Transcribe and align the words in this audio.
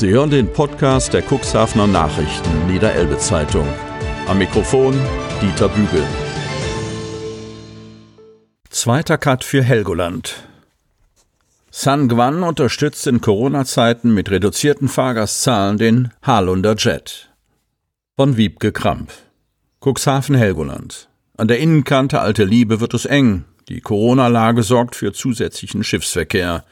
Sie 0.00 0.08
hören 0.08 0.30
den 0.30 0.50
Podcast 0.50 1.12
der 1.12 1.22
Cuxhavener 1.22 1.86
Nachrichten 1.86 2.66
Niederelbe 2.66 3.18
Zeitung. 3.18 3.68
Am 4.28 4.38
Mikrofon 4.38 4.98
Dieter 5.42 5.68
Bügel. 5.68 6.02
Zweiter 8.70 9.18
Cut 9.18 9.44
für 9.44 9.62
Helgoland. 9.62 10.48
San 11.70 12.08
Guan 12.08 12.42
unterstützt 12.42 13.06
in 13.06 13.20
Corona-Zeiten 13.20 14.14
mit 14.14 14.30
reduzierten 14.30 14.88
Fahrgastzahlen 14.88 15.76
den 15.76 16.08
Halunder 16.22 16.76
Jet. 16.78 17.28
Von 18.16 18.38
Wiebke 18.38 18.72
Kramp. 18.72 19.12
Cuxhaven 19.84 20.34
Helgoland. 20.34 21.10
An 21.36 21.46
der 21.46 21.58
Innenkante 21.58 22.22
Alte 22.22 22.44
Liebe 22.44 22.80
wird 22.80 22.94
es 22.94 23.04
eng. 23.04 23.44
Die 23.68 23.82
Corona-Lage 23.82 24.62
sorgt 24.62 24.96
für 24.96 25.12
zusätzlichen 25.12 25.84
Schiffsverkehr. 25.84 26.64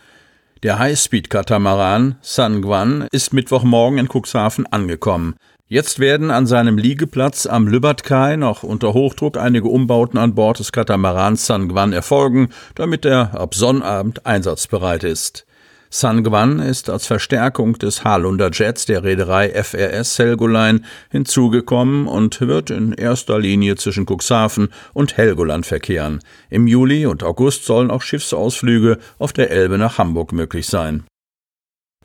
Der 0.65 0.81
Highspeed-Katamaran 0.81 2.17
San 2.21 2.63
Guan 2.63 3.07
ist 3.13 3.33
Mittwochmorgen 3.33 4.01
in 4.01 4.09
Cuxhaven 4.09 4.67
angekommen. 4.67 5.37
Jetzt 5.69 6.01
werden 6.01 6.33
an 6.33 6.49
seinem 6.49 6.79
Liegeplatz 6.79 7.47
am 7.47 7.69
Lübert-Kai 7.69 8.35
noch 8.35 8.65
unter 8.65 8.93
Hochdruck 8.93 9.37
einige 9.37 9.69
Umbauten 9.69 10.19
an 10.19 10.35
Bord 10.35 10.59
des 10.59 10.73
Katamarans 10.73 11.47
San 11.47 11.69
Guan 11.69 11.93
erfolgen, 11.93 12.49
damit 12.75 13.05
er 13.05 13.39
ab 13.39 13.55
Sonnabend 13.55 14.27
einsatzbereit 14.27 15.05
ist. 15.05 15.47
San 15.91 16.23
Guan 16.23 16.59
ist 16.59 16.91
als 16.91 17.07
Verstärkung 17.07 17.79
des 17.79 18.05
Halunder 18.05 18.51
Jets 18.53 18.85
der 18.85 19.05
Reederei 19.05 19.51
FRS 19.51 20.19
Helgoline 20.19 20.83
hinzugekommen 21.11 22.07
und 22.07 22.43
wird 22.43 22.71
in 22.71 22.93
erster 22.93 23.39
Linie 23.39 23.77
zwischen 23.77 24.05
Cuxhaven 24.05 24.69
und 24.93 25.17
Helgoland 25.17 25.65
verkehren. 25.65 26.21
Im 26.51 26.67
Juli 26.67 27.07
und 27.07 27.23
August 27.23 27.65
sollen 27.65 27.91
auch 27.91 28.03
Schiffsausflüge 28.03 28.99
auf 29.19 29.33
der 29.33 29.51
Elbe 29.51 29.79
nach 29.79 29.97
Hamburg 29.97 30.33
möglich 30.33 30.67
sein. 30.67 31.05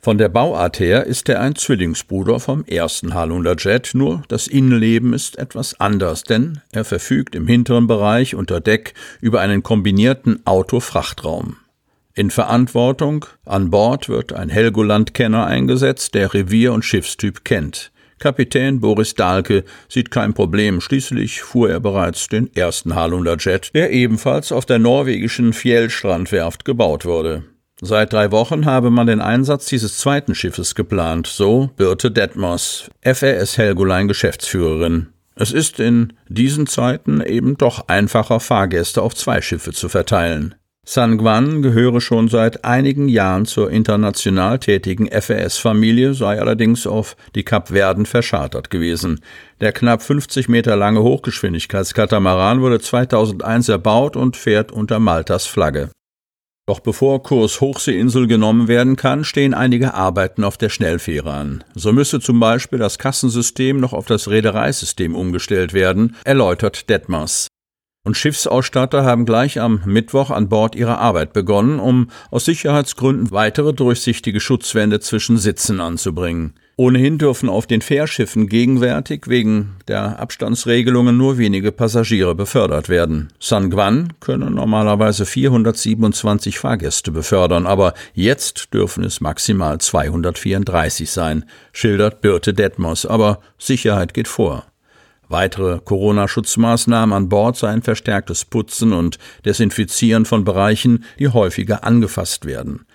Von 0.00 0.18
der 0.18 0.28
Bauart 0.28 0.80
her 0.80 1.04
ist 1.06 1.28
er 1.28 1.40
ein 1.40 1.54
Zwillingsbruder 1.54 2.38
vom 2.38 2.64
ersten 2.64 3.14
Halunder 3.14 3.56
Jet, 3.58 3.92
nur 3.94 4.22
das 4.28 4.46
Innenleben 4.46 5.14
ist 5.14 5.38
etwas 5.38 5.80
anders, 5.80 6.24
denn 6.24 6.60
er 6.72 6.84
verfügt 6.84 7.34
im 7.34 7.46
hinteren 7.46 7.86
Bereich 7.86 8.34
unter 8.34 8.60
Deck 8.60 8.92
über 9.22 9.40
einen 9.40 9.62
kombinierten 9.62 10.44
Autofrachtraum. 10.46 11.56
In 12.16 12.30
Verantwortung 12.30 13.26
an 13.44 13.70
Bord 13.70 14.08
wird 14.08 14.32
ein 14.32 14.48
Helgoland-Kenner 14.48 15.46
eingesetzt, 15.46 16.14
der 16.14 16.32
Revier 16.32 16.72
und 16.72 16.84
Schiffstyp 16.84 17.44
kennt. 17.44 17.90
Kapitän 18.20 18.78
Boris 18.78 19.14
Dahlke 19.14 19.64
sieht 19.88 20.12
kein 20.12 20.32
Problem, 20.32 20.80
schließlich 20.80 21.42
fuhr 21.42 21.70
er 21.70 21.80
bereits 21.80 22.28
den 22.28 22.54
ersten 22.54 22.94
Halunder 22.94 23.36
Jet, 23.36 23.74
der 23.74 23.90
ebenfalls 23.90 24.52
auf 24.52 24.64
der 24.64 24.78
norwegischen 24.78 25.52
Fjellstrandwerft 25.52 26.64
gebaut 26.64 27.04
wurde. 27.04 27.42
Seit 27.80 28.12
drei 28.12 28.30
Wochen 28.30 28.64
habe 28.64 28.90
man 28.90 29.08
den 29.08 29.20
Einsatz 29.20 29.66
dieses 29.66 29.98
zweiten 29.98 30.36
Schiffes 30.36 30.76
geplant, 30.76 31.26
so 31.26 31.70
Birte 31.76 32.12
Detmers, 32.12 32.88
FRS 33.02 33.58
Helgoline 33.58 34.06
Geschäftsführerin. 34.06 35.08
Es 35.34 35.50
ist 35.50 35.80
in 35.80 36.12
diesen 36.28 36.68
Zeiten 36.68 37.20
eben 37.20 37.58
doch 37.58 37.88
einfacher, 37.88 38.38
Fahrgäste 38.38 39.02
auf 39.02 39.16
zwei 39.16 39.42
Schiffe 39.42 39.72
zu 39.72 39.88
verteilen. 39.88 40.54
San 40.86 41.16
Guan 41.16 41.62
gehöre 41.62 42.02
schon 42.02 42.28
seit 42.28 42.64
einigen 42.64 43.08
Jahren 43.08 43.46
zur 43.46 43.70
international 43.70 44.58
tätigen 44.58 45.08
FRS-Familie, 45.08 46.12
sei 46.12 46.38
allerdings 46.38 46.86
auf 46.86 47.16
die 47.34 47.42
Kapverden 47.42 48.04
verschartert 48.04 48.68
gewesen. 48.68 49.20
Der 49.62 49.72
knapp 49.72 50.02
50 50.02 50.48
Meter 50.50 50.76
lange 50.76 51.02
Hochgeschwindigkeitskatamaran 51.02 52.60
wurde 52.60 52.80
2001 52.80 53.70
erbaut 53.70 54.14
und 54.14 54.36
fährt 54.36 54.72
unter 54.72 54.98
Maltas 54.98 55.46
Flagge. 55.46 55.90
Doch 56.66 56.80
bevor 56.80 57.22
Kurs 57.22 57.62
Hochseeinsel 57.62 58.26
genommen 58.26 58.68
werden 58.68 58.96
kann, 58.96 59.24
stehen 59.24 59.54
einige 59.54 59.94
Arbeiten 59.94 60.44
auf 60.44 60.58
der 60.58 60.68
Schnellfähre 60.68 61.32
an. 61.32 61.64
So 61.74 61.92
müsse 61.92 62.20
zum 62.20 62.40
Beispiel 62.40 62.78
das 62.78 62.98
Kassensystem 62.98 63.80
noch 63.80 63.94
auf 63.94 64.06
das 64.06 64.28
Reedereisystem 64.28 65.14
umgestellt 65.14 65.72
werden, 65.72 66.16
erläutert 66.24 66.90
Detmers 66.90 67.48
und 68.04 68.16
Schiffsausstatter 68.16 69.04
haben 69.04 69.24
gleich 69.24 69.60
am 69.60 69.80
Mittwoch 69.86 70.30
an 70.30 70.48
Bord 70.48 70.76
ihre 70.76 70.98
Arbeit 70.98 71.32
begonnen, 71.32 71.80
um 71.80 72.08
aus 72.30 72.44
Sicherheitsgründen 72.44 73.30
weitere 73.30 73.72
durchsichtige 73.72 74.40
Schutzwände 74.40 75.00
zwischen 75.00 75.38
Sitzen 75.38 75.80
anzubringen. 75.80 76.52
Ohnehin 76.76 77.18
dürfen 77.18 77.48
auf 77.48 77.66
den 77.66 77.82
Fährschiffen 77.82 78.48
gegenwärtig 78.48 79.28
wegen 79.28 79.76
der 79.86 80.18
Abstandsregelungen 80.18 81.16
nur 81.16 81.38
wenige 81.38 81.70
Passagiere 81.70 82.34
befördert 82.34 82.88
werden. 82.88 83.32
San 83.38 83.70
Guan 83.70 84.12
können 84.18 84.54
normalerweise 84.54 85.24
427 85.24 86.58
Fahrgäste 86.58 87.12
befördern, 87.12 87.66
aber 87.66 87.94
jetzt 88.12 88.74
dürfen 88.74 89.04
es 89.04 89.20
maximal 89.20 89.78
234 89.78 91.08
sein, 91.08 91.44
schildert 91.72 92.20
Birte 92.20 92.52
Detmers, 92.52 93.06
aber 93.06 93.40
Sicherheit 93.56 94.12
geht 94.12 94.28
vor. 94.28 94.66
Weitere 95.28 95.80
Corona-Schutzmaßnahmen 95.80 97.14
an 97.14 97.28
Bord 97.28 97.56
seien 97.56 97.82
verstärktes 97.82 98.44
Putzen 98.44 98.92
und 98.92 99.18
Desinfizieren 99.44 100.24
von 100.24 100.44
Bereichen, 100.44 101.04
die 101.18 101.28
häufiger 101.28 101.84
angefasst 101.84 102.44
werden. 102.44 102.86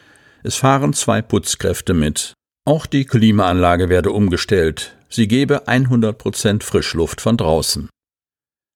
Es 0.44 0.56
fahren 0.56 0.94
zwei 0.94 1.22
Putzkräfte 1.22 1.94
mit. 1.94 2.34
Auch 2.66 2.86
die 2.86 3.06
Klimaanlage 3.06 3.90
werde 3.90 4.12
umgestellt. 4.12 4.96
Sie 5.10 5.28
gebe 5.28 5.68
100 5.68 6.18
Prozent 6.18 6.64
Frischluft 6.64 7.20
von 7.20 7.36
draußen. 7.36 7.90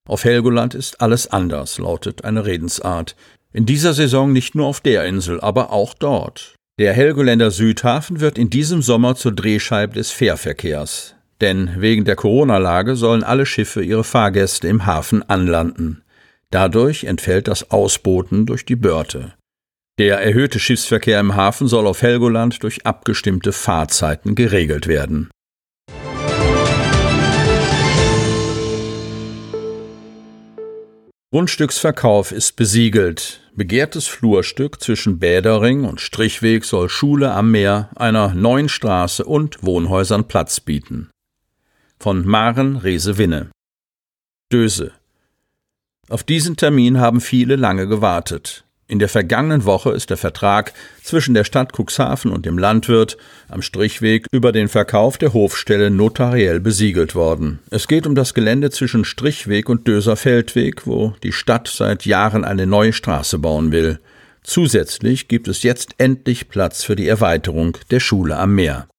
Auf 0.07 0.25
Helgoland 0.25 0.73
ist 0.73 0.99
alles 0.99 1.27
anders, 1.27 1.77
lautet 1.77 2.25
eine 2.25 2.45
Redensart. 2.45 3.15
In 3.53 3.65
dieser 3.65 3.93
Saison 3.93 4.33
nicht 4.33 4.55
nur 4.55 4.65
auf 4.65 4.81
der 4.81 5.05
Insel, 5.05 5.39
aber 5.39 5.71
auch 5.71 5.93
dort. 5.93 6.55
Der 6.79 6.91
Helgoländer 6.93 7.51
Südhafen 7.51 8.19
wird 8.19 8.39
in 8.39 8.49
diesem 8.49 8.81
Sommer 8.81 9.15
zur 9.15 9.31
Drehscheibe 9.31 9.93
des 9.93 10.09
Fährverkehrs. 10.09 11.12
Denn 11.41 11.71
wegen 11.77 12.05
der 12.05 12.15
Corona-Lage 12.15 12.95
sollen 12.95 13.23
alle 13.23 13.45
Schiffe 13.45 13.83
ihre 13.83 14.03
Fahrgäste 14.03 14.67
im 14.67 14.85
Hafen 14.85 15.27
anlanden. 15.29 16.03
Dadurch 16.51 17.05
entfällt 17.05 17.47
das 17.47 17.71
Ausboten 17.71 18.45
durch 18.45 18.65
die 18.65 18.75
Börte. 18.75 19.33
Der 19.99 20.19
erhöhte 20.19 20.59
Schiffsverkehr 20.59 21.19
im 21.19 21.35
Hafen 21.35 21.67
soll 21.67 21.85
auf 21.87 22.01
Helgoland 22.01 22.63
durch 22.63 22.85
abgestimmte 22.85 23.51
Fahrzeiten 23.51 24.35
geregelt 24.35 24.87
werden. 24.87 25.29
Grundstücksverkauf 31.31 32.31
ist 32.31 32.55
besiegelt. 32.55 33.41
Begehrtes 33.55 34.07
Flurstück 34.07 34.81
zwischen 34.81 35.17
Bädering 35.17 35.83
und 35.83 36.01
Strichweg 36.01 36.65
soll 36.65 36.89
Schule 36.89 37.31
am 37.31 37.51
Meer, 37.51 37.89
einer 37.95 38.35
neuen 38.35 38.69
Straße 38.69 39.23
und 39.23 39.63
Wohnhäusern 39.63 40.27
Platz 40.27 40.59
bieten 40.59 41.09
von 42.03 42.27
Maren 42.27 42.75
Rese-Winne. 42.75 43.49
Döse. 44.51 44.91
Auf 46.09 46.25
diesen 46.25 46.57
Termin 46.57 46.99
haben 46.99 47.21
viele 47.21 47.55
lange 47.55 47.87
gewartet. 47.87 48.65
In 48.89 48.99
der 48.99 49.07
vergangenen 49.07 49.63
Woche 49.63 49.91
ist 49.91 50.09
der 50.09 50.17
Vertrag 50.17 50.73
zwischen 51.01 51.33
der 51.33 51.45
Stadt 51.45 51.71
Cuxhaven 51.71 52.29
und 52.33 52.45
dem 52.45 52.57
Landwirt 52.57 53.15
am 53.47 53.61
Strichweg 53.61 54.27
über 54.33 54.51
den 54.51 54.67
Verkauf 54.67 55.17
der 55.17 55.31
Hofstelle 55.31 55.91
notariell 55.91 56.59
besiegelt 56.59 57.15
worden. 57.15 57.59
Es 57.69 57.87
geht 57.87 58.05
um 58.05 58.15
das 58.15 58.33
Gelände 58.33 58.69
zwischen 58.69 59.05
Strichweg 59.05 59.69
und 59.69 59.87
Döser 59.87 60.17
Feldweg, 60.17 60.85
wo 60.85 61.15
die 61.23 61.31
Stadt 61.31 61.69
seit 61.69 62.05
Jahren 62.05 62.43
eine 62.43 62.67
neue 62.67 62.91
Straße 62.91 63.39
bauen 63.39 63.71
will. 63.71 64.01
Zusätzlich 64.43 65.29
gibt 65.29 65.47
es 65.47 65.63
jetzt 65.63 65.95
endlich 65.99 66.49
Platz 66.49 66.83
für 66.83 66.97
die 66.97 67.07
Erweiterung 67.07 67.77
der 67.91 68.01
Schule 68.01 68.35
am 68.35 68.55
Meer. 68.55 68.89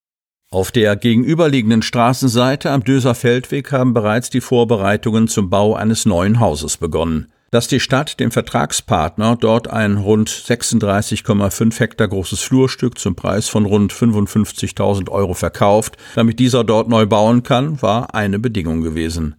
Auf 0.55 0.71
der 0.71 0.95
gegenüberliegenden 0.95 1.83
Straßenseite 1.83 2.71
am 2.71 2.85
Döser 2.85 3.17
Feldweg 3.17 3.73
haben 3.73 3.93
bereits 3.93 4.31
die 4.31 4.41
Vorbereitungen 4.41 5.27
zum 5.27 5.51
Bau 5.51 5.75
eines 5.75 6.07
neuen 6.07 6.39
Hauses 6.39 6.77
begonnen. 6.77 7.27
Dass 7.51 7.67
die 7.67 7.81
Stadt 7.81 8.21
dem 8.21 8.31
Vertragspartner 8.31 9.35
dort 9.35 9.67
ein 9.67 9.97
rund 9.97 10.31
36,5 10.31 11.81
Hektar 11.81 12.07
großes 12.07 12.41
Flurstück 12.41 13.01
zum 13.01 13.17
Preis 13.17 13.49
von 13.49 13.67
rund 13.67 13.93
55.000 13.93 15.11
Euro 15.11 15.35
verkauft, 15.35 15.97
damit 16.15 16.39
dieser 16.39 16.63
dort 16.63 16.89
neu 16.89 17.05
bauen 17.07 17.43
kann, 17.43 17.83
war 17.83 18.15
eine 18.15 18.39
Bedingung 18.39 18.83
gewesen. 18.83 19.35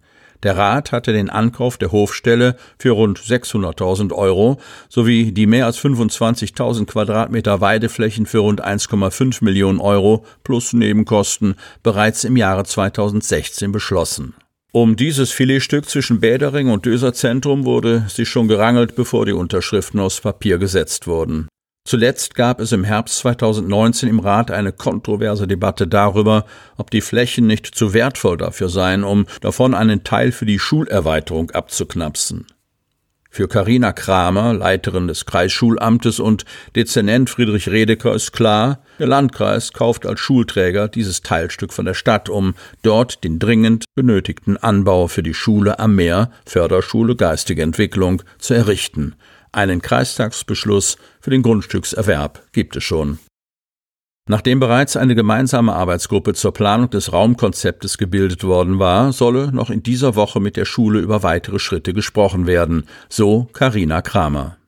Der 0.46 0.56
Rat 0.56 0.92
hatte 0.92 1.12
den 1.12 1.28
Ankauf 1.28 1.76
der 1.76 1.90
Hofstelle 1.90 2.54
für 2.78 2.90
rund 2.90 3.18
600.000 3.18 4.12
Euro 4.12 4.60
sowie 4.88 5.32
die 5.32 5.48
mehr 5.48 5.66
als 5.66 5.76
25.000 5.76 6.86
Quadratmeter 6.86 7.60
Weideflächen 7.60 8.26
für 8.26 8.38
rund 8.38 8.64
1,5 8.64 9.42
Millionen 9.42 9.80
Euro 9.80 10.24
plus 10.44 10.72
Nebenkosten 10.72 11.56
bereits 11.82 12.22
im 12.22 12.36
Jahre 12.36 12.62
2016 12.62 13.72
beschlossen. 13.72 14.34
Um 14.70 14.94
dieses 14.94 15.32
Filetstück 15.32 15.88
zwischen 15.88 16.20
Bädering 16.20 16.70
und 16.70 16.86
Döser 16.86 17.12
Zentrum 17.12 17.64
wurde 17.64 18.04
sich 18.06 18.28
schon 18.28 18.46
gerangelt, 18.46 18.94
bevor 18.94 19.26
die 19.26 19.32
Unterschriften 19.32 19.98
aufs 19.98 20.20
Papier 20.20 20.58
gesetzt 20.58 21.08
wurden. 21.08 21.48
Zuletzt 21.86 22.34
gab 22.34 22.60
es 22.60 22.72
im 22.72 22.82
Herbst 22.82 23.18
2019 23.18 24.08
im 24.08 24.18
Rat 24.18 24.50
eine 24.50 24.72
kontroverse 24.72 25.46
Debatte 25.46 25.86
darüber, 25.86 26.44
ob 26.76 26.90
die 26.90 27.00
Flächen 27.00 27.46
nicht 27.46 27.64
zu 27.64 27.94
wertvoll 27.94 28.36
dafür 28.36 28.68
seien, 28.68 29.04
um 29.04 29.26
davon 29.40 29.72
einen 29.72 30.02
Teil 30.02 30.32
für 30.32 30.46
die 30.46 30.58
Schulerweiterung 30.58 31.52
abzuknapsen. 31.52 32.48
Für 33.30 33.46
Karina 33.46 33.92
Kramer, 33.92 34.52
Leiterin 34.52 35.06
des 35.06 35.26
Kreisschulamtes 35.26 36.18
und 36.18 36.44
Dezernent 36.74 37.30
Friedrich 37.30 37.68
Redeker 37.68 38.14
ist 38.14 38.32
klar, 38.32 38.80
der 38.98 39.06
Landkreis 39.06 39.72
kauft 39.72 40.06
als 40.06 40.18
Schulträger 40.18 40.88
dieses 40.88 41.22
Teilstück 41.22 41.72
von 41.72 41.84
der 41.84 41.94
Stadt, 41.94 42.28
um 42.28 42.54
dort 42.82 43.22
den 43.22 43.38
dringend 43.38 43.84
benötigten 43.94 44.56
Anbau 44.56 45.06
für 45.06 45.22
die 45.22 45.34
Schule 45.34 45.78
am 45.78 45.94
Meer, 45.94 46.32
Förderschule 46.46 47.14
Geistige 47.14 47.62
Entwicklung, 47.62 48.24
zu 48.38 48.54
errichten. 48.54 49.14
Einen 49.56 49.80
Kreistagsbeschluss 49.80 50.98
für 51.18 51.30
den 51.30 51.40
Grundstückserwerb 51.40 52.42
gibt 52.52 52.76
es 52.76 52.84
schon. 52.84 53.18
Nachdem 54.28 54.60
bereits 54.60 54.98
eine 54.98 55.14
gemeinsame 55.14 55.72
Arbeitsgruppe 55.72 56.34
zur 56.34 56.52
Planung 56.52 56.90
des 56.90 57.14
Raumkonzeptes 57.14 57.96
gebildet 57.96 58.44
worden 58.44 58.78
war, 58.78 59.14
solle 59.14 59.50
noch 59.52 59.70
in 59.70 59.82
dieser 59.82 60.14
Woche 60.14 60.40
mit 60.40 60.58
der 60.58 60.66
Schule 60.66 60.98
über 60.98 61.22
weitere 61.22 61.58
Schritte 61.58 61.94
gesprochen 61.94 62.46
werden, 62.46 62.84
so 63.08 63.48
Karina 63.54 64.02
Kramer. 64.02 64.58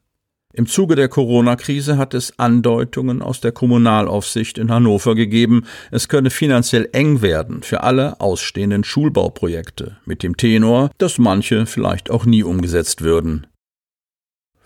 Im 0.54 0.66
Zuge 0.66 0.94
der 0.94 1.10
Corona-Krise 1.10 1.98
hat 1.98 2.14
es 2.14 2.38
Andeutungen 2.38 3.20
aus 3.20 3.42
der 3.42 3.52
Kommunalaufsicht 3.52 4.56
in 4.56 4.70
Hannover 4.70 5.14
gegeben, 5.14 5.66
es 5.90 6.08
könne 6.08 6.30
finanziell 6.30 6.88
eng 6.94 7.20
werden 7.20 7.62
für 7.62 7.82
alle 7.82 8.22
ausstehenden 8.22 8.84
Schulbauprojekte, 8.84 9.98
mit 10.06 10.22
dem 10.22 10.38
Tenor, 10.38 10.90
dass 10.96 11.18
manche 11.18 11.66
vielleicht 11.66 12.10
auch 12.10 12.24
nie 12.24 12.42
umgesetzt 12.42 13.02
würden. 13.02 13.46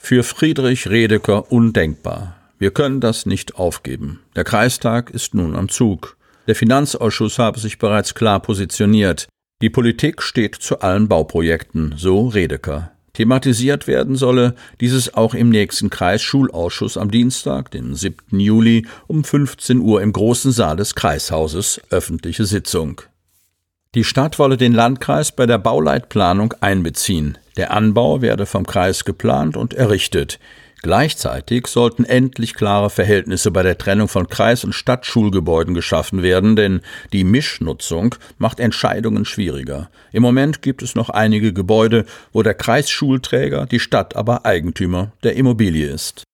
Für 0.04 0.25
Friedrich 0.25 0.88
Redeker 0.90 1.52
undenkbar. 1.52 2.37
Wir 2.58 2.72
können 2.72 3.00
das 3.00 3.25
nicht 3.25 3.54
aufgeben. 3.54 4.19
Der 4.34 4.43
Kreistag 4.43 5.10
ist 5.10 5.32
nun 5.32 5.54
am 5.54 5.69
Zug. 5.69 6.16
Der 6.49 6.56
Finanzausschuss 6.56 7.38
habe 7.38 7.60
sich 7.60 7.78
bereits 7.78 8.12
klar 8.12 8.40
positioniert. 8.40 9.28
Die 9.62 9.70
Politik 9.70 10.20
steht 10.20 10.56
zu 10.56 10.81
allen 10.81 11.06
Bauprojekten, 11.06 11.94
so 11.96 12.26
Redeker. 12.26 12.90
Thematisiert 13.12 13.87
werden 13.87 14.16
solle 14.16 14.56
dieses 14.81 15.14
auch 15.14 15.34
im 15.34 15.50
nächsten 15.50 15.88
Kreisschulausschuss 15.88 16.96
am 16.96 17.12
Dienstag, 17.12 17.70
den 17.70 17.94
7. 17.94 18.40
Juli 18.40 18.88
um 19.06 19.22
15 19.22 19.78
Uhr 19.78 20.02
im 20.02 20.12
großen 20.12 20.50
Saal 20.50 20.75
des 20.76 20.96
Kreishauses, 20.96 21.81
öffentliche 21.90 22.44
Sitzung. 22.44 23.02
Die 23.94 24.05
Stadt 24.05 24.39
wolle 24.39 24.56
den 24.56 24.73
Landkreis 24.73 25.33
bei 25.33 25.44
der 25.44 25.59
Bauleitplanung 25.59 26.55
einbeziehen. 26.61 27.37
Der 27.59 27.73
Anbau 27.73 28.23
werde 28.23 28.47
vom 28.47 28.65
Kreis 28.65 29.05
geplant 29.05 29.55
und 29.55 29.75
errichtet. 29.75 30.39
Gleichzeitig 30.81 31.67
sollten 31.67 32.05
endlich 32.05 32.55
klare 32.55 32.89
Verhältnisse 32.89 33.50
bei 33.50 33.62
der 33.62 33.77
Trennung 33.77 34.09
von 34.09 34.29
Kreis- 34.29 34.65
und 34.65 34.75
Stadtschulgebäuden 34.75 35.75
geschaffen 35.75 36.23
werden, 36.23 36.56
denn 36.56 36.81
die 37.12 37.23
Mischnutzung 37.23 38.15
macht 38.39 38.61
Entscheidungen 38.61 39.27
schwieriger. 39.27 39.91
Im 40.11 40.23
Moment 40.23 40.62
gibt 40.62 40.83
es 40.83 40.95
noch 40.95 41.11
einige 41.11 41.53
Gebäude, 41.53 42.06
wo 42.33 42.43
der 42.43 42.55
Kreisschulträger, 42.55 43.67
die 43.67 43.79
Stadt 43.79 44.17
aber 44.17 44.47
Eigentümer 44.47 45.12
der 45.23 45.37
Immobilie 45.37 45.87
ist. 45.87 46.25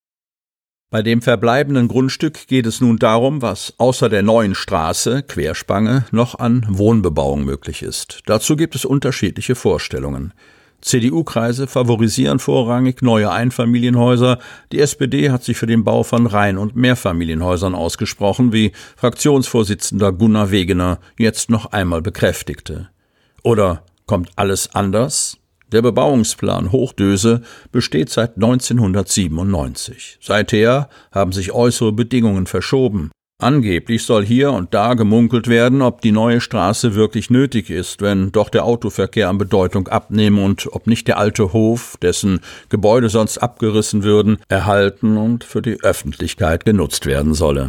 Bei 0.91 1.03
dem 1.03 1.21
verbleibenden 1.21 1.87
Grundstück 1.87 2.47
geht 2.47 2.65
es 2.65 2.81
nun 2.81 2.97
darum, 2.97 3.43
was 3.43 3.75
außer 3.77 4.09
der 4.09 4.23
neuen 4.23 4.55
Straße, 4.55 5.23
Querspange, 5.23 6.07
noch 6.13 6.39
an 6.39 6.65
Wohnbebauung 6.67 7.45
möglich 7.45 7.83
ist. 7.83 8.23
Dazu 8.25 8.57
gibt 8.57 8.75
es 8.75 8.87
unterschiedliche 8.87 9.55
Vorstellungen. 9.55 10.33
CDU-Kreise 10.81 11.67
favorisieren 11.67 12.39
vorrangig 12.39 13.03
neue 13.03 13.31
Einfamilienhäuser. 13.31 14.39
Die 14.73 14.81
SPD 14.81 15.31
hat 15.31 15.45
sich 15.45 15.59
für 15.59 15.67
den 15.67 15.85
Bau 15.85 16.05
von 16.05 16.27
Reihen- 16.27 16.57
und 16.57 16.75
Mehrfamilienhäusern 16.75 17.75
ausgesprochen, 17.75 18.55
wie 18.55 18.73
Fraktionsvorsitzender 18.97 20.13
Gunnar 20.13 20.51
Wegener 20.51 21.01
jetzt 21.19 21.51
noch 21.51 21.67
einmal 21.67 22.01
bekräftigte. 22.01 22.89
Oder 23.43 23.83
kommt 24.07 24.31
alles 24.37 24.75
anders? 24.75 25.37
Der 25.71 25.83
Bebauungsplan 25.83 26.73
Hochdöse 26.73 27.43
besteht 27.73 28.09
seit 28.09 28.37
1997. 28.37 30.17
Seither 30.23 30.89
haben 31.13 31.33
sich 31.33 31.53
äußere 31.53 31.93
Bedingungen 31.93 32.47
verschoben. 32.47 33.11
Angeblich 33.41 34.05
soll 34.05 34.25
hier 34.25 34.51
und 34.51 34.73
da 34.73 34.95
gemunkelt 34.95 35.47
werden, 35.47 35.83
ob 35.83 36.01
die 36.01 36.11
neue 36.11 36.41
Straße 36.41 36.95
wirklich 36.95 37.29
nötig 37.29 37.69
ist, 37.69 38.01
wenn 38.01 38.33
doch 38.33 38.49
der 38.49 38.65
Autoverkehr 38.65 39.29
an 39.29 39.37
Bedeutung 39.37 39.89
abnehme 39.89 40.43
und 40.43 40.73
ob 40.73 40.87
nicht 40.87 41.07
der 41.07 41.19
alte 41.19 41.53
Hof, 41.53 41.99
dessen 42.01 42.41
Gebäude 42.71 43.11
sonst 43.11 43.37
abgerissen 43.37 44.03
würden, 44.03 44.39
erhalten 44.49 45.19
und 45.19 45.45
für 45.45 45.61
die 45.61 45.79
Öffentlichkeit 45.83 46.65
genutzt 46.65 47.05
werden 47.05 47.35
solle. 47.35 47.69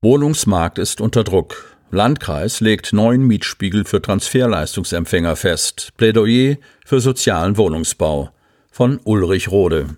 Wohnungsmarkt 0.00 0.78
ist 0.78 1.00
unter 1.00 1.24
Druck. 1.24 1.77
Landkreis 1.90 2.60
legt 2.60 2.92
neuen 2.92 3.26
Mietspiegel 3.26 3.86
für 3.86 4.02
Transferleistungsempfänger 4.02 5.36
fest. 5.36 5.92
Plädoyer 5.96 6.56
für 6.84 7.00
sozialen 7.00 7.56
Wohnungsbau 7.56 8.30
von 8.70 9.00
Ulrich 9.04 9.50
Rode. 9.50 9.96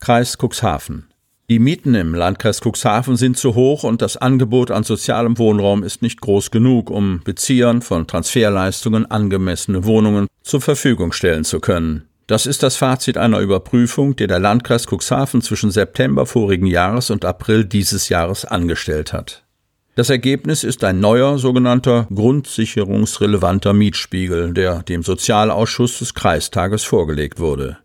Kreis 0.00 0.36
Cuxhaven. 0.36 1.06
Die 1.48 1.58
Mieten 1.58 1.94
im 1.94 2.12
Landkreis 2.14 2.60
Cuxhaven 2.60 3.16
sind 3.16 3.38
zu 3.38 3.54
hoch 3.54 3.84
und 3.84 4.02
das 4.02 4.18
Angebot 4.18 4.70
an 4.70 4.82
sozialem 4.82 5.38
Wohnraum 5.38 5.82
ist 5.82 6.02
nicht 6.02 6.20
groß 6.20 6.50
genug, 6.50 6.90
um 6.90 7.20
Beziehern 7.24 7.80
von 7.80 8.06
Transferleistungen 8.06 9.10
angemessene 9.10 9.84
Wohnungen 9.84 10.26
zur 10.42 10.60
Verfügung 10.60 11.12
stellen 11.12 11.44
zu 11.44 11.60
können. 11.60 12.06
Das 12.26 12.44
ist 12.44 12.62
das 12.62 12.76
Fazit 12.76 13.16
einer 13.16 13.38
Überprüfung, 13.38 14.14
die 14.14 14.26
der 14.26 14.40
Landkreis 14.40 14.86
Cuxhaven 14.86 15.40
zwischen 15.40 15.70
September 15.70 16.26
vorigen 16.26 16.66
Jahres 16.66 17.08
und 17.08 17.24
April 17.24 17.64
dieses 17.64 18.10
Jahres 18.10 18.44
angestellt 18.44 19.14
hat. 19.14 19.45
Das 19.96 20.10
Ergebnis 20.10 20.62
ist 20.62 20.84
ein 20.84 21.00
neuer 21.00 21.38
sogenannter 21.38 22.06
grundsicherungsrelevanter 22.14 23.72
Mietspiegel, 23.72 24.52
der 24.52 24.82
dem 24.82 25.02
Sozialausschuss 25.02 26.00
des 26.00 26.12
Kreistages 26.12 26.84
vorgelegt 26.84 27.40
wurde. 27.40 27.78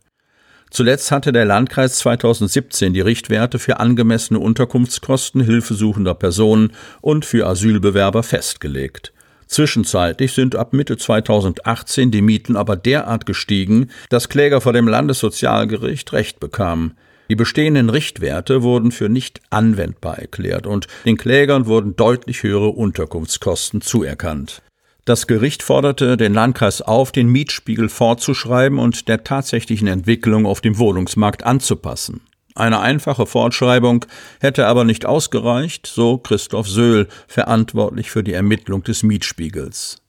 Zuletzt 0.69 1.09
hatte 1.11 1.31
der 1.31 1.45
Landkreis 1.45 1.99
2017 1.99 2.93
die 2.93 2.99
Richtwerte 2.99 3.59
für 3.59 3.79
angemessene 3.79 4.39
Unterkunftskosten 4.39 5.39
hilfesuchender 5.39 6.13
Personen 6.13 6.73
und 6.99 7.23
für 7.23 7.47
Asylbewerber 7.47 8.23
festgelegt. 8.23 9.13
Zwischenzeitlich 9.47 10.33
sind 10.33 10.57
ab 10.57 10.73
Mitte 10.73 10.97
2018 10.97 12.11
die 12.11 12.21
Mieten 12.21 12.57
aber 12.57 12.75
derart 12.75 13.25
gestiegen, 13.25 13.89
dass 14.09 14.27
Kläger 14.27 14.59
vor 14.59 14.73
dem 14.73 14.89
Landessozialgericht 14.89 16.11
Recht 16.11 16.41
bekamen. 16.41 16.97
Die 17.31 17.37
bestehenden 17.37 17.89
Richtwerte 17.89 18.61
wurden 18.61 18.91
für 18.91 19.07
nicht 19.07 19.39
anwendbar 19.51 20.19
erklärt 20.19 20.67
und 20.67 20.87
den 21.05 21.15
Klägern 21.15 21.65
wurden 21.65 21.95
deutlich 21.95 22.43
höhere 22.43 22.67
Unterkunftskosten 22.67 23.79
zuerkannt. 23.79 24.61
Das 25.05 25.27
Gericht 25.27 25.63
forderte 25.63 26.17
den 26.17 26.33
Landkreis 26.33 26.81
auf, 26.81 27.13
den 27.13 27.29
Mietspiegel 27.29 27.87
fortzuschreiben 27.87 28.79
und 28.79 29.07
der 29.07 29.23
tatsächlichen 29.23 29.87
Entwicklung 29.87 30.45
auf 30.45 30.59
dem 30.59 30.77
Wohnungsmarkt 30.77 31.45
anzupassen. 31.45 32.19
Eine 32.53 32.81
einfache 32.81 33.25
Fortschreibung 33.25 34.03
hätte 34.41 34.67
aber 34.67 34.83
nicht 34.83 35.05
ausgereicht, 35.05 35.87
so 35.87 36.17
Christoph 36.17 36.67
Söhl, 36.67 37.07
verantwortlich 37.29 38.11
für 38.11 38.25
die 38.25 38.33
Ermittlung 38.33 38.83
des 38.83 39.03
Mietspiegels. 39.03 40.01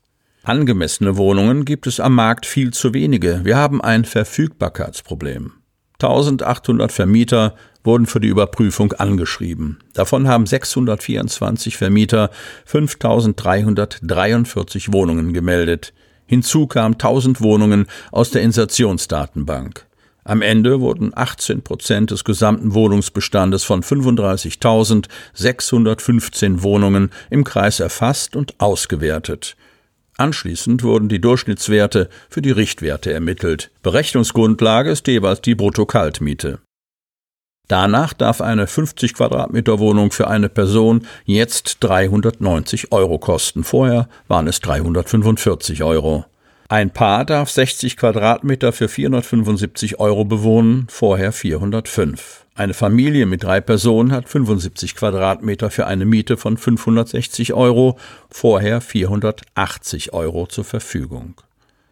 Angemessene 0.43 1.17
Wohnungen 1.17 1.67
gibt 1.67 1.87
es 1.87 2.01
am 2.01 2.17
Markt 2.17 2.47
viel 2.47 2.73
zu 2.73 2.93
wenige. 2.95 3.43
Wir 3.45 3.59
haben 3.59 3.81
ein 3.81 4.05
Verfügbarkeitsproblem. 4.05 5.53
1800 6.03 6.93
Vermieter 6.93 7.55
wurden 7.85 8.07
für 8.07 8.21
die 8.21 8.29
Überprüfung 8.29 8.93
angeschrieben. 8.93 9.79
Davon 9.95 10.29
haben 10.29 10.47
624 10.47 11.77
Vermieter 11.77 12.31
5343 12.67 14.93
Wohnungen 14.93 15.33
gemeldet. 15.33 15.93
Hinzu 16.27 16.67
kamen 16.67 16.95
1000 16.95 17.41
Wohnungen 17.41 17.87
aus 18.11 18.31
der 18.31 18.43
Insertionsdatenbank. 18.43 19.87
Am 20.25 20.41
Ende 20.41 20.81
wurden 20.81 21.11
18 21.15 21.63
Prozent 21.63 22.13
des 22.13 22.23
gesamten 22.23 22.75
Wohnungsbestandes 22.75 23.65
von 23.65 23.83
35.615 23.83 26.63
Wohnungen 26.63 27.11
im 27.29 27.43
Kreis 27.43 27.81
erfasst 27.81 28.37
und 28.37 28.61
ausgewertet. 28.61 29.57
Anschließend 30.19 30.83
wurden 30.83 31.09
die 31.09 31.21
Durchschnittswerte 31.21 32.09
für 32.29 32.43
die 32.43 32.51
Richtwerte 32.51 33.13
ermittelt. 33.13 33.71
Berechnungsgrundlage 33.83 34.91
ist 34.91 35.07
jeweils 35.07 35.41
die 35.41 35.55
Brutto-Kaltmiete. 35.55 36.59
Danach 37.69 38.13
darf 38.13 38.41
eine 38.41 38.67
50 38.67 39.15
Quadratmeter 39.15 39.79
Wohnung 39.79 40.11
für 40.11 40.29
eine 40.29 40.49
Person 40.49 41.07
jetzt 41.25 41.79
390 41.81 42.93
Euro 42.93 43.19
kosten. 43.19 43.65
Vorher 43.65 44.09
waren 44.29 44.47
es 44.47 44.61
345 44.61 45.83
Euro. 45.83 46.27
Ein 46.69 46.91
Paar 46.91 47.25
darf 47.25 47.51
60 47.51 47.97
Quadratmeter 47.97 48.73
für 48.73 48.89
475 48.89 50.01
Euro 50.01 50.25
bewohnen, 50.25 50.87
vorher 50.89 51.33
405. 51.33 52.42
Eine 52.55 52.75
Familie 52.75 53.25
mit 53.25 53.45
drei 53.45 53.63
Personen 53.63 54.13
hat 54.13 54.29
75 54.29 54.95
Quadratmeter 54.95 55.71
für 55.71 55.87
eine 55.87 56.05
Miete 56.05 56.37
von 56.37 56.59
560 56.59 57.55
Euro, 57.55 57.99
vorher 58.29 58.83
480 58.83 60.13
Euro 60.13 60.47
zur 60.47 60.65
Verfügung. 60.65 61.41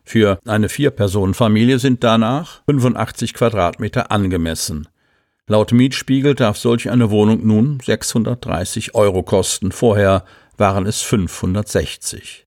Für 0.04 0.38
eine 0.44 0.68
Vier-Personen-Familie 0.68 1.78
sind 1.78 2.04
danach 2.04 2.62
85 2.66 3.32
Quadratmeter 3.32 4.10
angemessen. 4.10 4.86
Laut 5.46 5.72
Mietspiegel 5.72 6.34
darf 6.34 6.58
solch 6.58 6.90
eine 6.90 7.10
Wohnung 7.10 7.46
nun 7.46 7.80
630 7.80 8.94
Euro 8.94 9.22
kosten, 9.22 9.72
vorher 9.72 10.24
waren 10.58 10.84
es 10.86 11.00
560. 11.00 12.46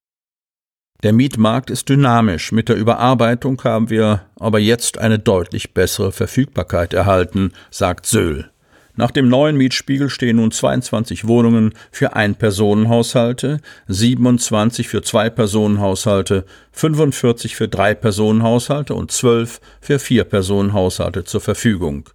Der 1.03 1.11
Mietmarkt 1.11 1.69
ist 1.69 1.89
dynamisch. 1.89 2.53
Mit 2.53 2.69
der 2.69 2.77
Überarbeitung 2.77 3.61
haben 3.65 3.89
wir 3.89 4.21
aber 4.39 4.59
jetzt 4.59 4.97
eine 4.97 5.19
deutlich 5.19 5.73
bessere 5.73 6.13
Verfügbarkeit 6.13 6.93
erhalten, 6.93 7.51
sagt 7.71 8.05
Söhl. 8.05 8.49
Nach 8.95 9.11
dem 9.11 9.27
neuen 9.27 9.57
Mietspiegel 9.57 10.09
stehen 10.09 10.37
nun 10.37 10.51
22 10.51 11.27
Wohnungen 11.27 11.73
für 11.91 12.15
Ein-Personen-Haushalte, 12.15 13.59
27 13.87 14.87
für 14.87 15.01
Zwei-Personen-Haushalte, 15.01 16.45
45 16.71 17.57
für 17.57 17.67
Drei-Personen-Haushalte 17.67 18.93
und 18.93 19.11
12 19.11 19.59
für 19.81 19.99
Vier-Personen-Haushalte 19.99 21.25
zur 21.25 21.41
Verfügung. 21.41 22.07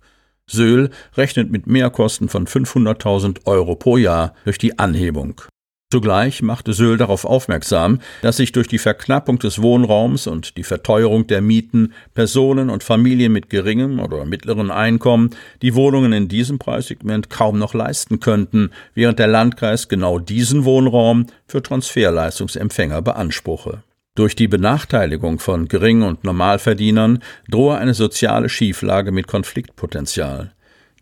Söhl 0.47 0.89
rechnet 1.15 1.51
mit 1.51 1.67
Mehrkosten 1.67 2.31
von 2.31 2.47
500.000 2.47 3.45
Euro 3.45 3.77
pro 3.77 3.99
Jahr 3.99 4.33
durch 4.45 4.57
die 4.57 4.79
Anhebung. 4.79 5.43
Zugleich 5.91 6.43
machte 6.43 6.75
Söhl 6.75 6.99
darauf 6.99 7.25
aufmerksam, 7.25 8.01
dass 8.21 8.37
sich 8.37 8.53
durch 8.53 8.69
die 8.69 8.77
Verknappung 8.77 9.39
des 9.39 9.63
Wohnraums 9.63 10.27
und 10.27 10.59
die 10.59 10.63
Verteuerung 10.63 11.27
der 11.27 11.41
Mieten 11.41 11.95
Personen 12.13 12.69
und 12.69 12.85
Familien 12.85 13.33
mit 13.33 13.49
geringem 13.49 13.99
oder 13.99 14.27
mittleren 14.27 14.71
Einkommen 14.71 15.31
die 15.63 15.75
Wohnungen 15.75 16.13
in 16.13 16.29
diesem 16.29 16.59
Preissegment 16.59 17.31
kaum 17.31 17.59
noch 17.59 17.73
leisten 17.73 18.21
könnten, 18.21 18.69
während 18.93 19.19
der 19.19 19.29
Landkreis 19.29 19.89
genau 19.89 20.19
diesen 20.19 20.67
Wohnraum 20.67 21.27
für 21.47 21.63
Transferleistungsempfänger 21.63 23.01
beanspruche. 23.01 23.83
Durch 24.15 24.37
die 24.37 24.49
Benachteiligung 24.49 25.39
von 25.39 25.69
Gering- 25.69 26.03
und 26.03 26.23
Normalverdienern 26.23 27.21
drohe 27.51 27.79
eine 27.79 27.95
soziale 27.95 28.51
Schieflage 28.51 29.11
mit 29.11 29.27
Konfliktpotenzial. 29.27 30.53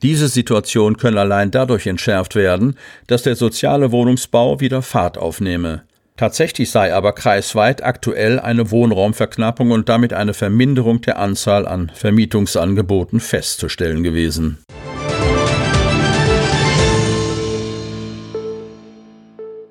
Diese 0.02 0.28
Situation 0.28 0.96
könne 0.96 1.20
allein 1.20 1.50
dadurch 1.50 1.86
entschärft 1.86 2.34
werden, 2.34 2.76
dass 3.06 3.22
der 3.22 3.36
soziale 3.36 3.92
Wohnungsbau 3.92 4.60
wieder 4.60 4.82
Fahrt 4.82 5.16
aufnehme. 5.16 5.82
Tatsächlich 6.16 6.70
sei 6.70 6.94
aber 6.94 7.12
kreisweit 7.12 7.84
aktuell 7.84 8.40
eine 8.40 8.70
Wohnraumverknappung 8.70 9.70
und 9.70 9.88
damit 9.88 10.14
eine 10.14 10.32
Verminderung 10.32 11.02
der 11.02 11.18
Anzahl 11.18 11.66
an 11.66 11.92
Vermietungsangeboten 11.94 13.20
festzustellen 13.20 14.02
gewesen. 14.02 14.58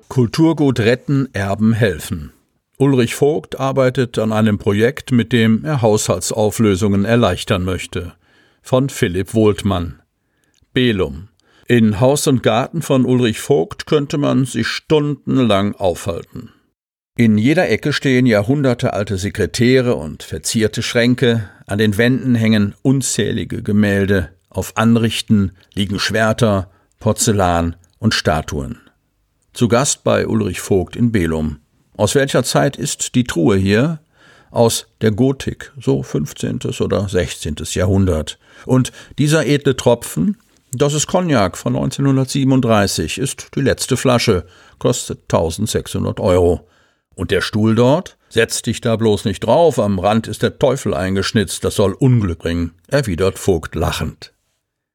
Kulturgut 0.08 0.80
retten, 0.80 1.28
Erben 1.34 1.72
helfen. 1.72 2.32
Ulrich 2.78 3.14
Vogt 3.14 3.58
arbeitet 3.58 4.18
an 4.18 4.32
einem 4.32 4.58
Projekt, 4.58 5.10
mit 5.10 5.32
dem 5.32 5.64
er 5.64 5.82
Haushaltsauflösungen 5.82 7.04
erleichtern 7.04 7.64
möchte. 7.64 8.12
Von 8.62 8.88
Philipp 8.88 9.34
Wohltmann. 9.34 10.00
Belum. 10.76 11.28
In 11.68 12.00
Haus 12.00 12.26
und 12.26 12.42
Garten 12.42 12.82
von 12.82 13.06
Ulrich 13.06 13.40
Vogt 13.40 13.86
könnte 13.86 14.18
man 14.18 14.44
sich 14.44 14.66
stundenlang 14.66 15.74
aufhalten. 15.74 16.52
In 17.16 17.38
jeder 17.38 17.70
Ecke 17.70 17.94
stehen 17.94 18.26
jahrhundertealte 18.26 19.16
Sekretäre 19.16 19.94
und 19.94 20.22
verzierte 20.22 20.82
Schränke, 20.82 21.48
an 21.66 21.78
den 21.78 21.96
Wänden 21.96 22.34
hängen 22.34 22.74
unzählige 22.82 23.62
Gemälde, 23.62 24.32
auf 24.50 24.76
Anrichten 24.76 25.52
liegen 25.72 25.98
Schwerter, 25.98 26.70
Porzellan 27.00 27.76
und 27.98 28.12
Statuen. 28.12 28.78
Zu 29.54 29.68
Gast 29.68 30.04
bei 30.04 30.26
Ulrich 30.26 30.60
Vogt 30.60 30.94
in 30.94 31.10
Belum. 31.10 31.60
Aus 31.96 32.14
welcher 32.14 32.44
Zeit 32.44 32.76
ist 32.76 33.14
die 33.14 33.24
Truhe 33.24 33.56
hier? 33.56 34.00
Aus 34.50 34.88
der 35.00 35.12
Gotik, 35.12 35.72
so 35.80 36.02
15. 36.02 36.58
oder 36.80 37.08
16. 37.08 37.56
Jahrhundert. 37.70 38.38
Und 38.66 38.92
dieser 39.16 39.46
edle 39.46 39.74
Tropfen, 39.74 40.36
das 40.82 40.94
ist 40.94 41.06
Cognac 41.06 41.56
von 41.56 41.76
1937, 41.76 43.18
ist 43.18 43.48
die 43.54 43.60
letzte 43.60 43.96
Flasche, 43.96 44.46
kostet 44.78 45.20
1600 45.22 46.20
Euro. 46.20 46.66
Und 47.14 47.30
der 47.30 47.40
Stuhl 47.40 47.74
dort? 47.74 48.18
Setz 48.28 48.62
dich 48.62 48.80
da 48.80 48.96
bloß 48.96 49.24
nicht 49.24 49.40
drauf, 49.40 49.78
am 49.78 49.98
Rand 49.98 50.26
ist 50.28 50.42
der 50.42 50.58
Teufel 50.58 50.92
eingeschnitzt, 50.92 51.64
das 51.64 51.76
soll 51.76 51.92
Unglück 51.92 52.40
bringen, 52.40 52.72
erwidert 52.88 53.38
Vogt 53.38 53.74
lachend. 53.74 54.32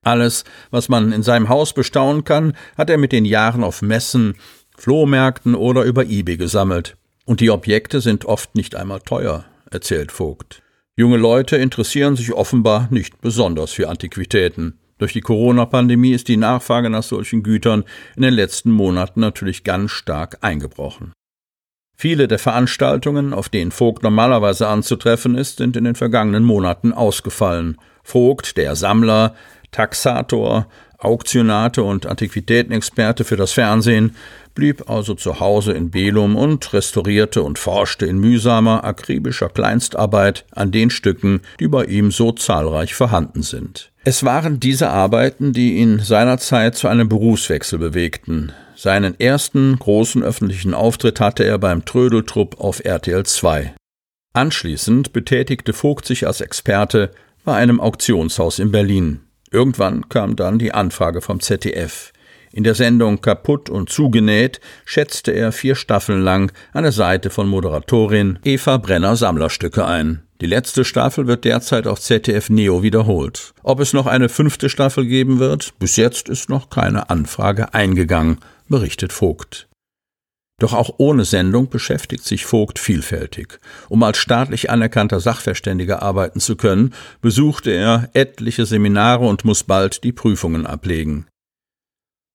Alles, 0.04 0.44
was 0.72 0.90
man 0.90 1.12
in 1.12 1.24
seinem 1.24 1.50
Haus 1.50 1.74
bestaunen 1.74 2.24
kann, 2.24 2.54
hat 2.78 2.90
er 2.90 2.98
mit 2.98 3.12
den 3.12 3.26
Jahren 3.26 3.64
auf 3.64 3.82
Messen, 3.82 4.36
Flohmärkten 4.78 5.56
oder 5.56 5.84
über 5.84 6.06
eBay 6.06 6.38
gesammelt. 6.38 6.98
Und 7.26 7.40
die 7.40 7.52
Objekte 7.52 8.02
sind 8.02 8.26
oft 8.26 8.56
nicht 8.56 8.76
einmal 8.76 9.00
teuer, 9.02 9.46
erzählt 9.70 10.12
Vogt. 10.12 10.64
Junge 10.96 11.18
Leute 11.18 11.56
interessieren 11.56 12.16
sich 12.16 12.34
offenbar 12.34 12.88
nicht 12.90 13.22
besonders 13.22 13.72
für 13.72 13.90
Antiquitäten. 13.90 14.80
Durch 15.02 15.14
die 15.14 15.22
Corona-Pandemie 15.22 16.12
ist 16.12 16.28
die 16.28 16.38
Nachfrage 16.38 16.92
nach 16.92 17.02
solchen 17.02 17.42
Gütern 17.42 17.86
in 18.16 18.22
den 18.22 18.36
letzten 18.36 18.70
Monaten 18.70 19.20
natürlich 19.20 19.64
ganz 19.64 19.90
stark 19.90 20.38
eingebrochen. 20.42 21.12
Viele 21.98 22.28
der 22.28 22.38
Veranstaltungen, 22.38 23.34
auf 23.34 23.50
denen 23.50 23.72
Vogt 23.72 24.04
normalerweise 24.04 24.68
anzutreffen 24.68 25.34
ist, 25.34 25.58
sind 25.58 25.76
in 25.76 25.86
den 25.86 25.96
vergangenen 25.96 26.44
Monaten 26.44 26.94
ausgefallen. 26.94 27.80
Vogt, 28.04 28.58
der 28.58 28.76
Sammler, 28.76 29.34
Taxator, 29.72 30.68
Auktionate 31.02 31.84
und 31.84 32.06
Antiquitätenexperte 32.06 33.24
für 33.24 33.36
das 33.36 33.52
Fernsehen, 33.52 34.16
blieb 34.54 34.90
also 34.90 35.14
zu 35.14 35.40
Hause 35.40 35.74
in 35.74 35.92
Belum 35.92 36.36
und 36.36 36.74
restaurierte 36.74 37.42
und 37.44 37.60
forschte 37.60 38.06
in 38.06 38.20
mühsamer, 38.20 38.84
akribischer 38.84 39.50
Kleinstarbeit 39.50 40.46
an 40.52 40.72
den 40.72 40.90
Stücken, 40.90 41.42
die 41.60 41.68
bei 41.68 41.86
ihm 41.86 42.12
so 42.12 42.32
zahlreich 42.32 42.94
vorhanden 42.94 43.44
sind. 43.44 43.92
Es 44.04 44.24
waren 44.24 44.60
diese 44.60 44.90
Arbeiten, 44.90 45.54
die 45.54 45.78
ihn 45.78 46.00
seinerzeit 46.00 46.76
zu 46.76 46.88
einem 46.88 47.08
Berufswechsel 47.08 47.80
bewegten. 47.80 48.52
Seinen 48.76 49.20
ersten 49.20 49.78
großen 49.78 50.24
öffentlichen 50.24 50.74
Auftritt 50.74 51.20
hatte 51.20 51.44
er 51.44 51.60
beim 51.60 51.86
Trödeltrupp 51.86 52.60
auf 52.60 52.84
RTL 52.84 53.26
2. 53.26 53.74
Anschließend 54.34 55.14
betätigte 55.14 55.74
Vogt 55.74 56.06
sich 56.06 56.26
als 56.26 56.42
Experte 56.42 57.12
bei 57.44 57.56
einem 57.56 57.80
Auktionshaus 57.80 58.60
in 58.60 58.72
Berlin. 58.72 59.22
Irgendwann 59.52 60.08
kam 60.08 60.36
dann 60.36 60.60
die 60.60 60.74
Anfrage 60.74 61.22
vom 61.22 61.42
ZDF. 61.42 62.14
In 62.54 62.64
der 62.64 62.76
Sendung 62.76 63.22
Kaputt 63.22 63.70
und 63.70 63.90
zugenäht 63.90 64.60
schätzte 64.86 65.32
er 65.32 65.52
vier 65.52 65.76
Staffeln 65.76 66.22
lang 66.22 66.52
an 66.74 66.84
der 66.84 66.92
Seite 66.92 67.30
von 67.30 67.48
Moderatorin 67.48 68.40
Eva 68.44 68.78
Brenner 68.78 69.16
Sammlerstücke 69.16 69.86
ein. 69.86 70.24
Die 70.42 70.48
letzte 70.48 70.84
Staffel 70.84 71.28
wird 71.28 71.46
derzeit 71.46 71.86
auf 71.86 72.02
ZDF 72.02 72.50
Neo 72.50 72.82
wiederholt. 72.82 73.54
Ob 73.62 73.80
es 73.80 73.94
noch 73.94 74.08
eine 74.08 74.28
fünfte 74.28 74.70
Staffel 74.70 75.06
geben 75.06 75.40
wird? 75.40 75.74
Bis 75.80 75.96
jetzt 75.98 76.30
ist 76.30 76.50
noch 76.50 76.70
keine 76.70 77.10
Anfrage 77.10 77.74
eingegangen, 77.74 78.40
berichtet 78.68 79.14
Vogt. 79.14 79.68
Doch 80.62 80.74
auch 80.74 80.92
ohne 80.98 81.26
Sendung 81.26 81.70
beschäftigt 81.70 82.24
sich 82.24 82.46
Vogt 82.46 82.78
vielfältig. 82.78 83.58
Um 83.90 84.04
als 84.04 84.20
staatlich 84.20 84.70
anerkannter 84.70 85.20
Sachverständiger 85.20 86.04
arbeiten 86.04 86.40
zu 86.40 86.56
können, 86.56 86.94
besuchte 87.20 87.72
er 87.72 88.10
etliche 88.14 88.68
Seminare 88.68 89.26
und 89.26 89.44
muss 89.44 89.64
bald 89.64 90.04
die 90.04 90.12
Prüfungen 90.12 90.68
ablegen. 90.68 91.26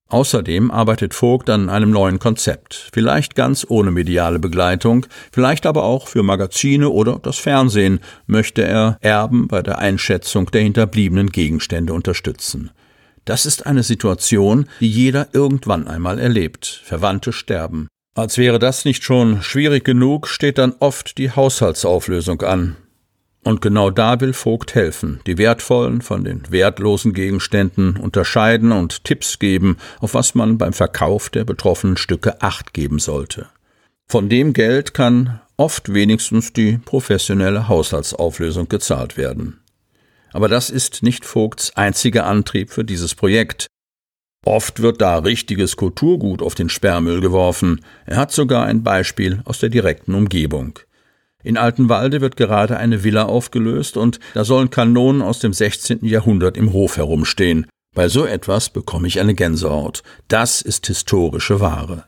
Außerdem 0.09 0.71
arbeitet 0.71 1.13
Vogt 1.13 1.49
an 1.49 1.69
einem 1.69 1.89
neuen 1.91 2.19
Konzept, 2.19 2.89
vielleicht 2.91 3.35
ganz 3.35 3.65
ohne 3.69 3.91
mediale 3.91 4.39
Begleitung, 4.39 5.05
vielleicht 5.31 5.65
aber 5.65 5.85
auch 5.85 6.09
für 6.09 6.21
Magazine 6.21 6.89
oder 6.89 7.19
das 7.23 7.37
Fernsehen 7.37 8.01
möchte 8.25 8.61
er 8.61 8.97
Erben 8.99 9.47
bei 9.47 9.61
der 9.61 9.77
Einschätzung 9.77 10.51
der 10.51 10.63
hinterbliebenen 10.63 11.29
Gegenstände 11.29 11.93
unterstützen. 11.93 12.71
Das 13.23 13.45
ist 13.45 13.65
eine 13.65 13.83
Situation, 13.83 14.67
die 14.81 14.89
jeder 14.89 15.29
irgendwann 15.31 15.87
einmal 15.87 16.19
erlebt. 16.19 16.81
Verwandte 16.83 17.31
sterben. 17.31 17.87
Als 18.17 18.39
wäre 18.39 18.57
das 18.57 18.83
nicht 18.83 19.03
schon 19.03 19.43
schwierig 19.43 19.83
genug, 19.85 20.27
steht 20.27 20.57
dann 20.57 20.73
oft 20.79 21.19
die 21.19 21.29
Haushaltsauflösung 21.29 22.41
an. 22.41 22.75
Und 23.43 23.61
genau 23.61 23.91
da 23.91 24.19
will 24.19 24.33
Vogt 24.33 24.73
helfen, 24.73 25.19
die 25.27 25.37
wertvollen 25.37 26.01
von 26.01 26.23
den 26.23 26.41
wertlosen 26.49 27.13
Gegenständen 27.13 27.95
unterscheiden 27.95 28.71
und 28.71 29.03
Tipps 29.03 29.37
geben, 29.37 29.77
auf 29.99 30.15
was 30.15 30.33
man 30.33 30.57
beim 30.57 30.73
Verkauf 30.73 31.29
der 31.29 31.45
betroffenen 31.45 31.95
Stücke 31.95 32.41
Acht 32.41 32.73
geben 32.73 32.97
sollte. 32.97 33.45
Von 34.07 34.29
dem 34.29 34.53
Geld 34.53 34.95
kann 34.95 35.39
oft 35.55 35.93
wenigstens 35.93 36.53
die 36.53 36.79
professionelle 36.79 37.67
Haushaltsauflösung 37.67 38.67
gezahlt 38.67 39.15
werden. 39.17 39.59
Aber 40.33 40.47
das 40.47 40.71
ist 40.71 41.03
nicht 41.03 41.23
Vogts 41.23 41.77
einziger 41.77 42.25
Antrieb 42.25 42.71
für 42.71 42.83
dieses 42.83 43.13
Projekt. 43.13 43.66
Oft 44.45 44.81
wird 44.81 45.01
da 45.01 45.17
richtiges 45.17 45.75
Kulturgut 45.75 46.41
auf 46.41 46.55
den 46.55 46.69
Sperrmüll 46.69 47.21
geworfen. 47.21 47.81
Er 48.05 48.17
hat 48.17 48.31
sogar 48.31 48.65
ein 48.65 48.83
Beispiel 48.83 49.41
aus 49.45 49.59
der 49.59 49.69
direkten 49.69 50.13
Umgebung. 50.13 50.79
In 51.43 51.57
Altenwalde 51.57 52.21
wird 52.21 52.35
gerade 52.35 52.77
eine 52.77 53.03
Villa 53.03 53.23
aufgelöst 53.23 53.97
und 53.97 54.19
da 54.33 54.43
sollen 54.43 54.69
Kanonen 54.69 55.21
aus 55.21 55.39
dem 55.39 55.53
16. 55.53 56.05
Jahrhundert 56.05 56.57
im 56.57 56.73
Hof 56.73 56.97
herumstehen. 56.97 57.67
Bei 57.93 58.09
so 58.09 58.25
etwas 58.25 58.69
bekomme 58.69 59.07
ich 59.07 59.19
eine 59.19 59.33
Gänsehaut. 59.33 60.03
Das 60.27 60.61
ist 60.61 60.87
historische 60.87 61.59
Ware. 61.59 62.05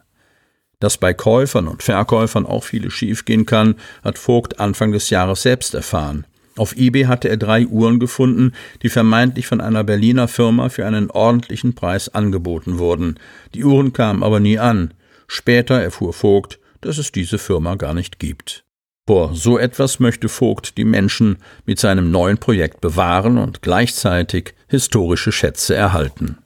Dass 0.79 0.97
bei 0.97 1.13
Käufern 1.13 1.67
und 1.67 1.83
Verkäufern 1.83 2.45
auch 2.45 2.63
vieles 2.63 2.93
schiefgehen 2.93 3.45
kann, 3.45 3.75
hat 4.03 4.17
Vogt 4.17 4.59
Anfang 4.59 4.91
des 4.91 5.09
Jahres 5.09 5.41
selbst 5.41 5.73
erfahren. 5.73 6.25
Auf 6.59 6.75
eBay 6.75 7.03
hatte 7.03 7.29
er 7.29 7.37
drei 7.37 7.65
Uhren 7.65 8.01
gefunden, 8.01 8.51
die 8.81 8.89
vermeintlich 8.89 9.47
von 9.47 9.61
einer 9.61 9.85
Berliner 9.85 10.27
Firma 10.27 10.67
für 10.67 10.85
einen 10.85 11.09
ordentlichen 11.09 11.73
Preis 11.73 12.09
angeboten 12.09 12.79
wurden. 12.79 13.17
Die 13.55 13.63
Uhren 13.63 13.93
kamen 13.93 14.23
aber 14.23 14.41
nie 14.41 14.59
an. 14.59 14.93
Später 15.25 15.81
erfuhr 15.81 16.11
Vogt, 16.11 16.59
dass 16.81 16.97
es 16.97 17.13
diese 17.13 17.37
Firma 17.37 17.75
gar 17.75 17.93
nicht 17.93 18.19
gibt. 18.19 18.65
Vor 19.07 19.35
so 19.35 19.57
etwas 19.57 20.01
möchte 20.01 20.27
Vogt 20.27 20.77
die 20.77 20.83
Menschen 20.83 21.37
mit 21.65 21.79
seinem 21.79 22.11
neuen 22.11 22.39
Projekt 22.39 22.81
bewahren 22.81 23.37
und 23.37 23.61
gleichzeitig 23.61 24.53
historische 24.67 25.31
Schätze 25.31 25.75
erhalten. 25.75 26.39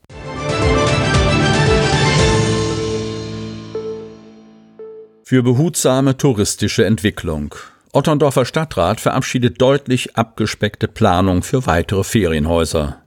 Für 5.23 5.41
behutsame 5.41 6.17
touristische 6.17 6.85
Entwicklung. 6.85 7.55
Otterndorfer 7.95 8.45
Stadtrat 8.45 8.99
verabschiedet 8.99 9.61
deutlich 9.61 10.17
abgespeckte 10.17 10.87
Planung 10.87 11.43
für 11.43 11.67
weitere 11.67 12.03
Ferienhäuser. 12.03 13.03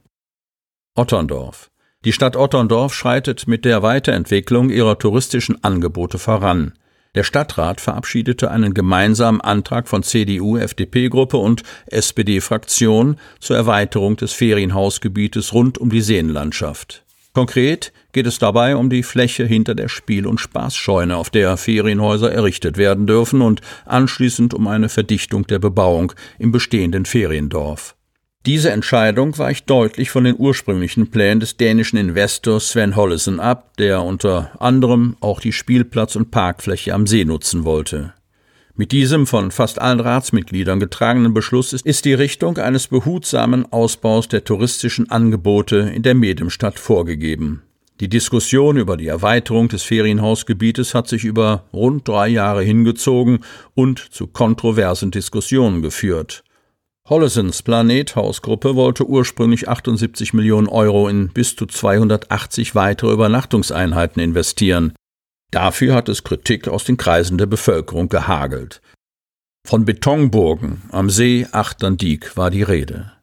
Otterndorf. 0.95 1.69
Die 2.05 2.13
Stadt 2.13 2.37
Otterndorf 2.37 2.93
schreitet 2.93 3.49
mit 3.49 3.65
der 3.65 3.83
Weiterentwicklung 3.83 4.69
ihrer 4.69 4.97
touristischen 4.97 5.61
Angebote 5.61 6.17
voran. 6.17 6.71
Der 7.15 7.23
Stadtrat 7.23 7.81
verabschiedete 7.81 8.49
einen 8.49 8.73
gemeinsamen 8.73 9.41
Antrag 9.41 9.89
von 9.89 10.03
CDU-FDP-Gruppe 10.03 11.35
und 11.35 11.63
SPD-Fraktion 11.87 13.17
zur 13.41 13.57
Erweiterung 13.57 14.15
des 14.15 14.31
Ferienhausgebietes 14.31 15.51
rund 15.53 15.77
um 15.77 15.89
die 15.89 16.01
Seenlandschaft. 16.01 17.03
Konkret 17.37 17.93
geht 18.13 18.25
es 18.25 18.39
dabei 18.39 18.75
um 18.75 18.89
die 18.89 19.03
Fläche 19.03 19.45
hinter 19.45 19.75
der 19.75 19.89
Spiel- 19.89 20.25
und 20.25 20.39
Spaßscheune, 20.39 21.15
auf 21.15 21.29
der 21.29 21.55
Ferienhäuser 21.55 22.31
errichtet 22.31 22.77
werden 22.77 23.05
dürfen 23.05 23.43
und 23.43 23.61
anschließend 23.85 24.55
um 24.55 24.65
eine 24.65 24.89
Verdichtung 24.89 25.45
der 25.45 25.59
Bebauung 25.59 26.13
im 26.39 26.51
bestehenden 26.51 27.05
Feriendorf. 27.05 27.95
Diese 28.47 28.71
Entscheidung 28.71 29.37
weicht 29.37 29.69
deutlich 29.69 30.09
von 30.09 30.23
den 30.23 30.33
ursprünglichen 30.35 31.11
Plänen 31.11 31.39
des 31.39 31.57
dänischen 31.57 31.97
Investors 31.97 32.69
Sven 32.69 32.95
Hollesen 32.95 33.39
ab, 33.39 33.77
der 33.77 34.01
unter 34.01 34.59
anderem 34.59 35.15
auch 35.19 35.39
die 35.39 35.53
Spielplatz- 35.53 36.15
und 36.15 36.31
Parkfläche 36.31 36.95
am 36.95 37.05
See 37.05 37.23
nutzen 37.23 37.65
wollte. 37.65 38.15
Mit 38.79 38.91
diesem 38.91 39.25
von 39.25 39.49
fast 39.49 39.81
allen 39.81 39.99
Ratsmitgliedern 39.99 40.79
getragenen 40.79 41.33
Beschluss 41.33 41.73
ist 41.73 42.05
die 42.05 42.13
Richtung 42.13 42.59
eines 42.59 42.87
behutsamen 42.87 43.65
Ausbaus 43.73 44.27
der 44.27 44.43
touristischen 44.43 45.09
Angebote 45.09 45.77
in 45.77 46.03
der 46.03 46.13
Mediumstadt 46.13 46.77
vorgegeben. 46.77 47.63
Die 47.99 48.07
Diskussion 48.07 48.77
über 48.77 48.95
die 48.95 49.07
Erweiterung 49.07 49.67
des 49.67 49.81
Ferienhausgebietes 49.81 50.93
hat 50.93 51.07
sich 51.07 51.25
über 51.25 51.63
rund 51.73 52.07
drei 52.07 52.27
Jahre 52.27 52.61
hingezogen 52.61 53.39
und 53.73 53.97
zu 53.97 54.27
kontroversen 54.27 55.09
Diskussionen 55.09 55.81
geführt. 55.81 56.43
Hollesens 57.09 57.63
Planethausgruppe 57.63 58.75
wollte 58.75 59.07
ursprünglich 59.07 59.67
78 59.67 60.33
Millionen 60.33 60.67
Euro 60.67 61.07
in 61.07 61.29
bis 61.29 61.55
zu 61.55 61.65
280 61.65 62.75
weitere 62.75 63.11
Übernachtungseinheiten 63.11 64.21
investieren. 64.21 64.93
Dafür 65.51 65.95
hat 65.95 66.09
es 66.09 66.23
Kritik 66.23 66.67
aus 66.67 66.83
den 66.83 66.97
Kreisen 66.97 67.37
der 67.37 67.45
Bevölkerung 67.45 68.09
gehagelt. 68.09 68.81
Von 69.65 69.85
Betonburgen 69.85 70.81
am 70.91 71.09
See 71.09 71.47
Achterndiek 71.51 72.35
war 72.35 72.49
die 72.49 72.63
Rede. 72.63 73.13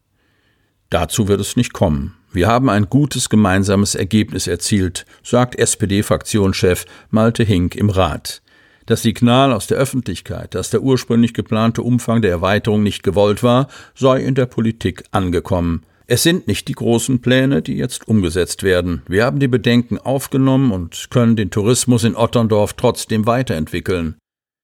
Dazu 0.90 1.28
wird 1.28 1.40
es 1.40 1.56
nicht 1.56 1.72
kommen. 1.72 2.16
Wir 2.32 2.48
haben 2.48 2.68
ein 2.68 2.88
gutes 2.88 3.28
gemeinsames 3.28 3.94
Ergebnis 3.94 4.46
erzielt, 4.46 5.06
sagt 5.22 5.56
SPD-Fraktionschef 5.56 6.84
Malte 7.10 7.44
Hink 7.44 7.76
im 7.76 7.90
Rat. 7.90 8.42
Das 8.86 9.02
Signal 9.02 9.52
aus 9.52 9.66
der 9.66 9.78
Öffentlichkeit, 9.78 10.54
dass 10.54 10.70
der 10.70 10.82
ursprünglich 10.82 11.32
geplante 11.32 11.82
Umfang 11.82 12.20
der 12.20 12.30
Erweiterung 12.30 12.82
nicht 12.82 13.02
gewollt 13.02 13.42
war, 13.42 13.68
sei 13.94 14.22
in 14.22 14.34
der 14.34 14.46
Politik 14.46 15.04
angekommen. 15.10 15.86
Es 16.06 16.22
sind 16.22 16.48
nicht 16.48 16.68
die 16.68 16.74
großen 16.74 17.20
Pläne, 17.22 17.62
die 17.62 17.76
jetzt 17.76 18.06
umgesetzt 18.06 18.62
werden. 18.62 19.02
Wir 19.08 19.24
haben 19.24 19.40
die 19.40 19.48
Bedenken 19.48 19.98
aufgenommen 19.98 20.70
und 20.70 21.06
können 21.10 21.34
den 21.34 21.50
Tourismus 21.50 22.04
in 22.04 22.14
Otterndorf 22.14 22.74
trotzdem 22.74 23.26
weiterentwickeln. 23.26 24.16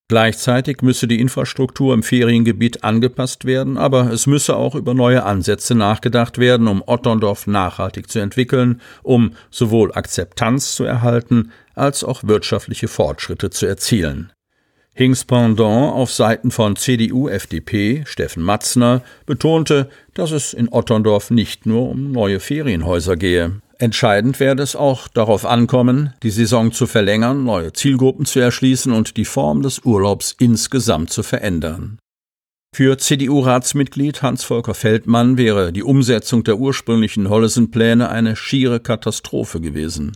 Gleichzeitig 0.09 0.83
müsse 0.83 1.07
die 1.07 1.21
Infrastruktur 1.21 1.95
im 1.95 2.03
Feriengebiet 2.03 2.85
angepasst 2.85 3.45
werden, 3.45 3.79
aber 3.79 4.11
es 4.11 4.27
müsse 4.27 4.57
auch 4.57 4.75
über 4.75 4.93
neue 4.93 5.23
Ansätze 5.23 5.75
nachgedacht 5.75 6.37
werden, 6.39 6.67
um 6.67 6.83
Otterndorf 6.85 7.47
nachhaltig 7.47 8.11
zu 8.11 8.19
entwickeln, 8.19 8.81
um 9.03 9.35
sowohl 9.51 9.93
Akzeptanz 9.93 10.75
zu 10.75 10.85
erhalten 10.85 11.53
als 11.75 12.05
auch 12.05 12.25
wirtschaftliche 12.25 12.89
Fortschritte 12.89 13.51
zu 13.51 13.67
erzielen. 13.67 14.33
Hings 15.01 15.25
Pendant 15.25 15.95
auf 15.95 16.13
Seiten 16.13 16.51
von 16.51 16.77
CDU, 16.77 17.27
FDP, 17.27 18.03
Steffen 18.05 18.43
Matzner, 18.43 19.01
betonte, 19.25 19.89
dass 20.13 20.31
es 20.31 20.53
in 20.53 20.69
Otterndorf 20.71 21.31
nicht 21.31 21.65
nur 21.65 21.89
um 21.89 22.13
neue 22.13 22.39
Ferienhäuser 22.39 23.17
gehe. 23.17 23.63
Entscheidend 23.79 24.41
werde 24.41 24.63
es 24.63 24.77
auch 24.77 25.09
darauf 25.09 25.47
ankommen, 25.47 26.13
die 26.23 26.29
Saison 26.29 26.71
zu 26.71 26.87
verlängern, 26.87 27.45
neue 27.45 27.73
Zielgruppen 27.73 28.27
zu 28.27 28.41
erschließen 28.41 28.93
und 28.93 29.17
die 29.17 29.25
Form 29.25 29.63
des 29.63 29.79
Urlaubs 29.87 30.37
insgesamt 30.39 31.09
zu 31.09 31.23
verändern. 31.23 31.99
Für 32.77 32.99
CDU-Ratsmitglied 32.99 34.21
Hans-Volker 34.21 34.75
Feldmann 34.75 35.39
wäre 35.39 35.73
die 35.73 35.83
Umsetzung 35.83 36.45
der 36.45 36.59
ursprünglichen 36.59 37.31
Hollesen-Pläne 37.31 38.11
eine 38.11 38.37
schiere 38.37 38.81
Katastrophe 38.81 39.63
gewesen. 39.63 40.13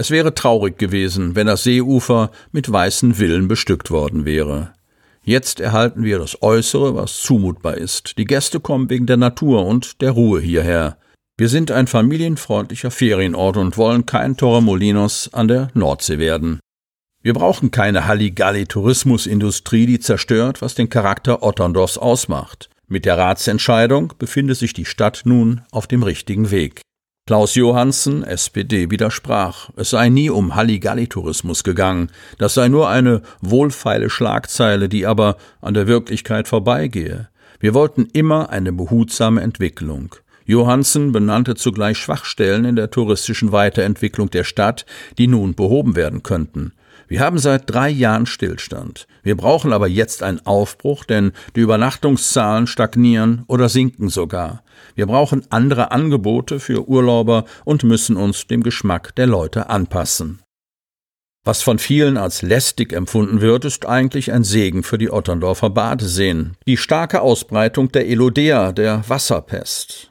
Es 0.00 0.10
wäre 0.10 0.32
traurig 0.32 0.78
gewesen, 0.78 1.36
wenn 1.36 1.46
das 1.46 1.64
Seeufer 1.64 2.30
mit 2.52 2.72
weißen 2.72 3.16
Villen 3.16 3.48
bestückt 3.48 3.90
worden 3.90 4.24
wäre. 4.24 4.72
Jetzt 5.22 5.60
erhalten 5.60 6.04
wir 6.04 6.18
das 6.18 6.40
Äußere, 6.40 6.94
was 6.94 7.20
zumutbar 7.20 7.76
ist. 7.76 8.16
Die 8.16 8.24
Gäste 8.24 8.60
kommen 8.60 8.88
wegen 8.88 9.04
der 9.04 9.18
Natur 9.18 9.66
und 9.66 10.00
der 10.00 10.12
Ruhe 10.12 10.40
hierher. 10.40 10.96
Wir 11.36 11.50
sind 11.50 11.70
ein 11.70 11.86
familienfreundlicher 11.86 12.90
Ferienort 12.90 13.58
und 13.58 13.76
wollen 13.76 14.06
kein 14.06 14.38
Torremolinos 14.38 15.34
an 15.34 15.48
der 15.48 15.68
Nordsee 15.74 16.18
werden. 16.18 16.60
Wir 17.22 17.34
brauchen 17.34 17.70
keine 17.70 18.06
Halligalli-Tourismusindustrie, 18.06 19.84
die 19.84 20.00
zerstört, 20.00 20.62
was 20.62 20.74
den 20.74 20.88
Charakter 20.88 21.42
Otterndorfs 21.42 21.98
ausmacht. 21.98 22.70
Mit 22.88 23.04
der 23.04 23.18
Ratsentscheidung 23.18 24.14
befindet 24.18 24.56
sich 24.56 24.72
die 24.72 24.86
Stadt 24.86 25.20
nun 25.26 25.60
auf 25.70 25.86
dem 25.86 26.02
richtigen 26.02 26.50
Weg. 26.50 26.80
Klaus 27.30 27.54
Johansen, 27.54 28.24
SPD, 28.24 28.90
widersprach. 28.90 29.70
Es 29.76 29.90
sei 29.90 30.08
nie 30.08 30.30
um 30.30 30.56
Halligalli-Tourismus 30.56 31.62
gegangen. 31.62 32.10
Das 32.38 32.54
sei 32.54 32.66
nur 32.66 32.88
eine 32.88 33.22
wohlfeile 33.40 34.10
Schlagzeile, 34.10 34.88
die 34.88 35.06
aber 35.06 35.36
an 35.60 35.74
der 35.74 35.86
Wirklichkeit 35.86 36.48
vorbeigehe. 36.48 37.28
Wir 37.60 37.72
wollten 37.72 38.08
immer 38.12 38.50
eine 38.50 38.72
behutsame 38.72 39.42
Entwicklung. 39.42 40.16
Johansen 40.44 41.12
benannte 41.12 41.54
zugleich 41.54 41.98
Schwachstellen 41.98 42.64
in 42.64 42.74
der 42.74 42.90
touristischen 42.90 43.52
Weiterentwicklung 43.52 44.30
der 44.30 44.42
Stadt, 44.42 44.84
die 45.16 45.28
nun 45.28 45.54
behoben 45.54 45.94
werden 45.94 46.24
könnten. 46.24 46.72
Wir 47.06 47.20
haben 47.20 47.38
seit 47.38 47.72
drei 47.72 47.90
Jahren 47.90 48.26
Stillstand. 48.26 49.06
Wir 49.22 49.36
brauchen 49.36 49.72
aber 49.72 49.86
jetzt 49.86 50.24
einen 50.24 50.44
Aufbruch, 50.46 51.04
denn 51.04 51.30
die 51.54 51.60
Übernachtungszahlen 51.60 52.66
stagnieren 52.66 53.44
oder 53.46 53.68
sinken 53.68 54.08
sogar. 54.08 54.64
Wir 54.94 55.06
brauchen 55.06 55.44
andere 55.50 55.90
Angebote 55.90 56.60
für 56.60 56.88
Urlauber 56.88 57.44
und 57.64 57.84
müssen 57.84 58.16
uns 58.16 58.46
dem 58.46 58.62
Geschmack 58.62 59.14
der 59.16 59.26
Leute 59.26 59.70
anpassen. 59.70 60.40
Was 61.42 61.62
von 61.62 61.78
vielen 61.78 62.18
als 62.18 62.42
lästig 62.42 62.92
empfunden 62.92 63.40
wird, 63.40 63.64
ist 63.64 63.86
eigentlich 63.86 64.30
ein 64.30 64.44
Segen 64.44 64.82
für 64.82 64.98
die 64.98 65.10
Otterndorfer 65.10 65.70
Badeseen. 65.70 66.56
Die 66.66 66.76
starke 66.76 67.22
Ausbreitung 67.22 67.90
der 67.92 68.06
Elodea, 68.06 68.72
der 68.72 69.08
Wasserpest. 69.08 70.10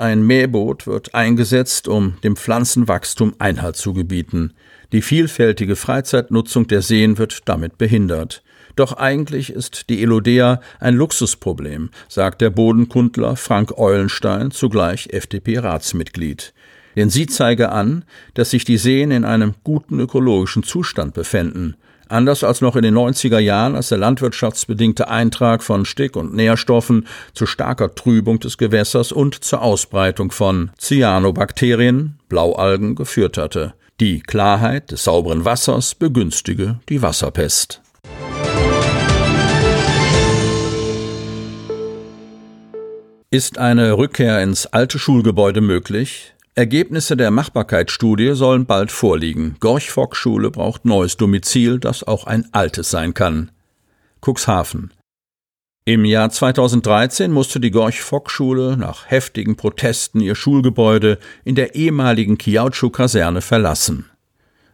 Ein 0.00 0.22
Mähboot 0.22 0.86
wird 0.86 1.14
eingesetzt, 1.14 1.88
um 1.88 2.20
dem 2.22 2.36
Pflanzenwachstum 2.36 3.34
Einhalt 3.38 3.76
zu 3.76 3.94
gebieten. 3.94 4.54
Die 4.92 5.02
vielfältige 5.02 5.74
Freizeitnutzung 5.76 6.68
der 6.68 6.82
Seen 6.82 7.18
wird 7.18 7.48
damit 7.48 7.78
behindert. 7.78 8.44
Doch 8.78 8.92
eigentlich 8.92 9.50
ist 9.50 9.88
die 9.88 10.00
Elodea 10.02 10.60
ein 10.78 10.94
Luxusproblem, 10.94 11.90
sagt 12.08 12.40
der 12.40 12.50
Bodenkundler 12.50 13.34
Frank 13.34 13.76
Eulenstein, 13.76 14.52
zugleich 14.52 15.08
FDP-Ratsmitglied. 15.08 16.54
Denn 16.94 17.10
sie 17.10 17.26
zeige 17.26 17.72
an, 17.72 18.04
dass 18.34 18.50
sich 18.50 18.64
die 18.64 18.76
Seen 18.76 19.10
in 19.10 19.24
einem 19.24 19.54
guten 19.64 19.98
ökologischen 19.98 20.62
Zustand 20.62 21.12
befänden. 21.14 21.76
Anders 22.06 22.44
als 22.44 22.60
noch 22.60 22.76
in 22.76 22.82
den 22.82 22.96
90er 22.96 23.40
Jahren, 23.40 23.74
als 23.74 23.88
der 23.88 23.98
landwirtschaftsbedingte 23.98 25.08
Eintrag 25.08 25.64
von 25.64 25.84
Stick- 25.84 26.14
und 26.14 26.32
Nährstoffen 26.34 27.08
zu 27.34 27.46
starker 27.46 27.96
Trübung 27.96 28.38
des 28.38 28.58
Gewässers 28.58 29.10
und 29.10 29.42
zur 29.42 29.60
Ausbreitung 29.60 30.30
von 30.30 30.70
Cyanobakterien, 30.78 32.20
Blaualgen, 32.28 32.94
geführt 32.94 33.38
hatte. 33.38 33.74
Die 33.98 34.20
Klarheit 34.20 34.92
des 34.92 35.02
sauberen 35.02 35.44
Wassers 35.44 35.96
begünstige 35.96 36.78
die 36.88 37.02
Wasserpest. 37.02 37.82
Ist 43.30 43.58
eine 43.58 43.98
Rückkehr 43.98 44.42
ins 44.42 44.66
alte 44.66 44.98
Schulgebäude 44.98 45.60
möglich? 45.60 46.32
Ergebnisse 46.54 47.14
der 47.14 47.30
Machbarkeitsstudie 47.30 48.34
sollen 48.34 48.64
bald 48.64 48.90
vorliegen. 48.90 49.56
Gorch-Fock-Schule 49.60 50.50
braucht 50.50 50.86
neues 50.86 51.18
Domizil, 51.18 51.78
das 51.78 52.02
auch 52.02 52.26
ein 52.26 52.48
altes 52.52 52.90
sein 52.90 53.12
kann. 53.12 53.50
Cuxhaven. 54.26 54.92
Im 55.84 56.04
Jahr 56.04 56.30
2013 56.30 57.30
musste 57.30 57.60
die 57.60 57.70
Gorch-Fock-Schule 57.70 58.76
nach 58.76 59.10
heftigen 59.10 59.56
Protesten 59.56 60.20
ihr 60.20 60.34
Schulgebäude 60.34 61.18
in 61.44 61.54
der 61.54 61.74
ehemaligen 61.74 62.38
Kiautschu-Kaserne 62.38 63.40
verlassen. 63.40 64.06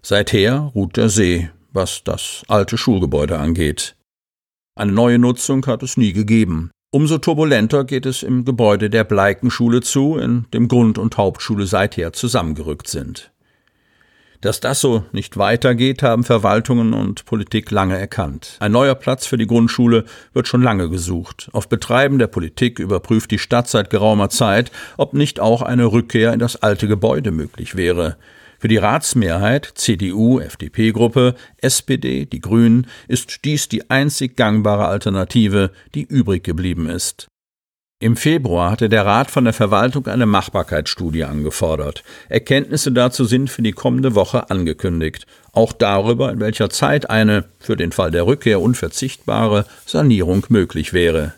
Seither 0.01 0.73
ruht 0.75 0.97
der 0.97 1.09
See, 1.09 1.51
was 1.75 2.03
das 2.05 2.43
alte 2.49 2.79
Schulgebäude 2.79 3.39
angeht. 3.39 3.97
Eine 4.77 4.93
neue 4.93 5.19
Nutzung 5.19 5.67
hat 5.67 5.83
es 5.83 5.97
nie 5.97 6.13
gegeben. 6.13 6.71
Umso 6.91 7.19
turbulenter 7.19 7.85
geht 7.85 8.07
es 8.07 8.23
im 8.23 8.45
Gebäude 8.45 8.89
der 8.89 9.05
Bleikenschule 9.05 9.81
zu, 9.81 10.17
in 10.17 10.47
dem 10.55 10.69
Grund- 10.69 10.97
und 10.97 11.17
Hauptschule 11.17 11.67
seither 11.67 12.13
zusammengerückt 12.13 12.89
sind. 12.89 13.33
Dass 14.41 14.61
das 14.61 14.81
so 14.81 15.05
nicht 15.11 15.39
weitergeht, 15.39 16.03
haben 16.03 16.23
Verwaltungen 16.23 16.93
und 16.93 17.25
Politik 17.25 17.71
lange 17.71 17.99
erkannt. 17.99 18.59
Ein 18.61 18.73
neuer 18.73 18.95
Platz 18.95 19.27
für 19.27 19.39
die 19.39 19.47
Grundschule 19.47 20.05
wird 20.35 20.47
schon 20.47 20.63
lange 20.63 20.91
gesucht. 20.91 21.49
Auf 21.53 21.69
Betreiben 21.69 22.19
der 22.19 22.27
Politik 22.27 22.79
überprüft 22.79 23.31
die 23.31 23.39
Stadt 23.39 23.69
seit 23.69 23.89
geraumer 23.91 24.29
Zeit, 24.29 24.71
ob 24.99 25.15
nicht 25.15 25.41
auch 25.41 25.63
eine 25.63 25.87
Rückkehr 25.87 26.33
in 26.35 26.41
das 26.41 26.63
alte 26.63 26.87
Gebäude 26.87 27.31
möglich 27.31 27.75
wäre. 27.75 28.19
Für 28.65 28.69
die 28.69 28.79
Ratsmehrheit 28.79 29.73
CDU, 29.75 30.41
FDP-Gruppe, 30.41 31.35
SPD, 31.59 32.25
die 32.25 32.41
Grünen 32.41 32.87
ist 33.09 33.45
dies 33.45 33.69
die 33.69 33.91
einzig 33.91 34.39
gangbare 34.39 34.87
Alternative, 34.87 35.71
die 35.95 36.05
übrig 36.05 36.45
geblieben 36.45 36.89
ist. 36.89 37.27
Im 38.01 38.17
Februar 38.17 38.71
hatte 38.71 38.89
der 38.89 39.05
Rat 39.05 39.31
von 39.31 39.45
der 39.45 39.53
Verwaltung 39.53 40.07
eine 40.07 40.25
Machbarkeitsstudie 40.25 41.25
angefordert. 41.25 42.05
Erkenntnisse 42.31 42.91
dazu 42.91 43.27
sind 43.27 43.51
für 43.51 43.61
die 43.61 43.73
kommende 43.73 44.15
Woche 44.15 44.49
angekündigt. 44.49 45.27
Auch 45.53 45.75
darüber, 45.75 46.33
in 46.33 46.41
welcher 46.41 46.71
Zeit 46.71 47.11
eine 47.11 47.45
für 47.59 47.77
den 47.77 47.93
Fall 47.93 48.13
der 48.13 48.27
Rückkehr 48.27 48.63
unverzichtbare 48.63 49.67
Sanierung 49.85 50.47
möglich 50.49 50.95
wäre. 50.95 51.35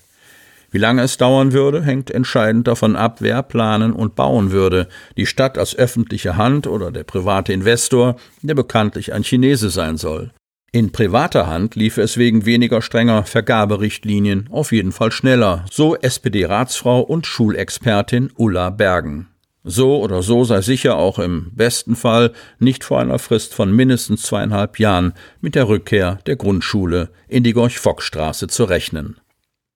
Wie 0.76 0.80
lange 0.80 1.00
es 1.00 1.16
dauern 1.16 1.54
würde, 1.54 1.82
hängt 1.82 2.10
entscheidend 2.10 2.68
davon 2.68 2.96
ab, 2.96 3.22
wer 3.22 3.42
planen 3.42 3.94
und 3.94 4.14
bauen 4.14 4.50
würde, 4.50 4.88
die 5.16 5.24
Stadt 5.24 5.56
als 5.56 5.74
öffentliche 5.74 6.36
Hand 6.36 6.66
oder 6.66 6.90
der 6.90 7.02
private 7.02 7.54
Investor, 7.54 8.16
der 8.42 8.54
bekanntlich 8.54 9.14
ein 9.14 9.22
Chinese 9.24 9.70
sein 9.70 9.96
soll. 9.96 10.32
In 10.72 10.92
privater 10.92 11.46
Hand 11.46 11.76
lief 11.76 11.96
es 11.96 12.18
wegen 12.18 12.44
weniger 12.44 12.82
strenger 12.82 13.24
Vergaberichtlinien 13.24 14.48
auf 14.50 14.70
jeden 14.70 14.92
Fall 14.92 15.12
schneller, 15.12 15.64
so 15.70 15.96
SPD-Ratsfrau 15.96 17.00
und 17.00 17.26
Schulexpertin 17.26 18.30
Ulla 18.36 18.68
Bergen. 18.68 19.28
So 19.64 20.02
oder 20.02 20.22
so 20.22 20.44
sei 20.44 20.60
sicher 20.60 20.98
auch 20.98 21.18
im 21.18 21.52
besten 21.54 21.96
Fall 21.96 22.34
nicht 22.58 22.84
vor 22.84 23.00
einer 23.00 23.18
Frist 23.18 23.54
von 23.54 23.72
mindestens 23.72 24.24
zweieinhalb 24.24 24.78
Jahren 24.78 25.14
mit 25.40 25.54
der 25.54 25.68
Rückkehr 25.68 26.18
der 26.26 26.36
Grundschule 26.36 27.08
in 27.28 27.44
die 27.44 27.54
Gorch-Fock-Straße 27.54 28.48
zu 28.48 28.64
rechnen. 28.64 29.16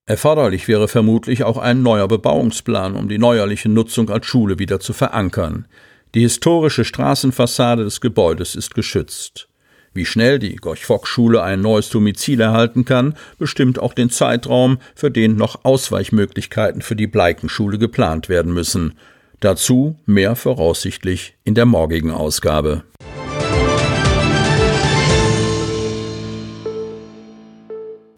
Erforderlich 0.07 0.67
wäre 0.67 0.89
vermutlich 0.89 1.45
auch 1.45 1.57
ein 1.57 1.83
neuer 1.83 2.09
Bebauungsplan, 2.09 2.97
um 2.97 3.09
die 3.09 3.19
neuerliche 3.19 3.69
Nutzung 3.69 4.11
als 4.11 4.27
Schule 4.27 4.59
wieder 4.59 4.81
zu 4.81 4.93
verankern. 4.93 5.67
Die 6.15 6.23
historische 6.23 6.85
Straßenfassade 6.85 7.85
des 7.85 8.01
Gebäudes 8.01 8.57
ist 8.57 8.75
geschützt. 8.75 9.49
Wie 9.93 10.05
schnell 10.05 10.39
die 10.39 10.55
Gorch-Fock-Schule 10.57 11.43
ein 11.43 11.61
neues 11.61 11.91
Domizil 11.91 12.41
erhalten 12.41 12.85
kann, 12.85 13.15
bestimmt 13.39 13.79
auch 13.81 13.93
den 13.93 14.11
Zeitraum, 14.11 14.79
für 14.95 15.11
den 15.11 15.37
noch 15.37 15.65
Ausweichmöglichkeiten 15.65 16.81
für 16.83 16.95
die 16.95 17.09
Bleikenschule 17.09 17.79
geplant 17.79 18.29
werden 18.29 18.53
müssen. 18.53 18.95
Dazu 19.41 19.97
mehr 20.07 20.37
voraussichtlich 20.37 21.35
in 21.45 21.55
der 21.55 21.67
morgigen 21.67 22.11
Ausgabe. 22.11 22.85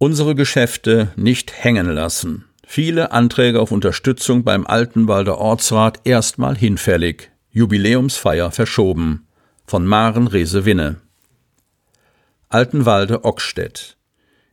Unsere 0.03 0.35
Geschäfte 0.35 1.13
nicht 1.15 1.63
hängen 1.63 1.87
lassen. 1.87 2.43
Viele 2.67 3.13
Anträge 3.13 3.61
auf 3.61 3.71
Unterstützung 3.71 4.43
beim 4.43 4.67
Altenwalder 4.67 5.37
Ortsrat 5.37 6.01
erstmal 6.03 6.57
hinfällig. 6.57 7.31
Jubiläumsfeier 7.51 8.51
verschoben. 8.51 9.25
Von 9.65 9.85
Maren 9.85 10.27
Rese-Winne. 10.27 10.97
Altenwalde 12.49 13.23
Ockstedt. 13.23 13.95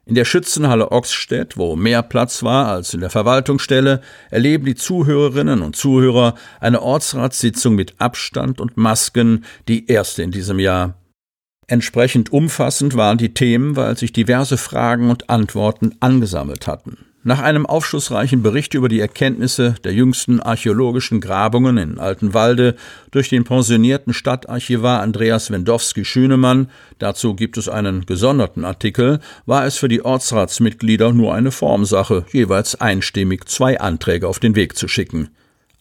In 0.07 0.15
der 0.15 0.25
Schützenhalle 0.25 0.93
Ockstedt, 0.93 1.57
wo 1.57 1.75
mehr 1.75 2.05
Platz 2.05 2.45
war 2.45 2.69
als 2.69 2.95
in 2.95 3.01
der 3.01 3.11
Verwaltungsstelle, 3.11 4.03
erleben 4.31 4.67
die 4.67 4.77
Zuhörerinnen 4.77 5.63
und 5.63 5.75
Zuhörer 5.75 6.37
eine 6.61 6.81
Ortsratssitzung 6.81 7.75
mit 7.75 7.97
Abstand 7.99 8.61
und 8.61 8.77
Masken, 8.77 9.45
die 9.67 9.89
erste 9.89 10.23
in 10.23 10.31
diesem 10.31 10.61
Jahr. 10.61 11.00
Entsprechend 11.71 12.33
umfassend 12.33 12.97
waren 12.97 13.17
die 13.17 13.33
Themen, 13.33 13.77
weil 13.77 13.97
sich 13.97 14.13
diverse 14.13 14.57
Fragen 14.57 15.09
und 15.09 15.31
Antworten 15.31 15.95
angesammelt 16.01 16.67
hatten. 16.67 16.99
Nach 17.23 17.39
einem 17.39 17.65
aufschlussreichen 17.65 18.43
Bericht 18.43 18.75
über 18.75 18.89
die 18.89 18.99
Erkenntnisse 18.99 19.77
der 19.85 19.93
jüngsten 19.93 20.41
archäologischen 20.41 21.21
Grabungen 21.21 21.79
in 21.79 22.01
Altenwalde 22.01 22.75
durch 23.13 23.29
den 23.29 23.45
pensionierten 23.45 24.13
Stadtarchivar 24.13 25.01
Andreas 25.01 25.53
Wendowski-Schünemann, 25.53 26.71
dazu 26.99 27.37
gibt 27.37 27.57
es 27.57 27.69
einen 27.69 28.05
gesonderten 28.05 28.65
Artikel, 28.65 29.21
war 29.47 29.65
es 29.65 29.77
für 29.77 29.89
die 29.89 30.05
Ortsratsmitglieder 30.05 31.13
nur 31.13 31.37
eine 31.37 31.53
Formsache, 31.53 32.25
jeweils 32.33 32.81
einstimmig 32.81 33.45
zwei 33.49 33.79
Anträge 33.79 34.27
auf 34.27 34.41
den 34.41 34.57
Weg 34.57 34.77
zu 34.77 34.89
schicken. 34.89 35.29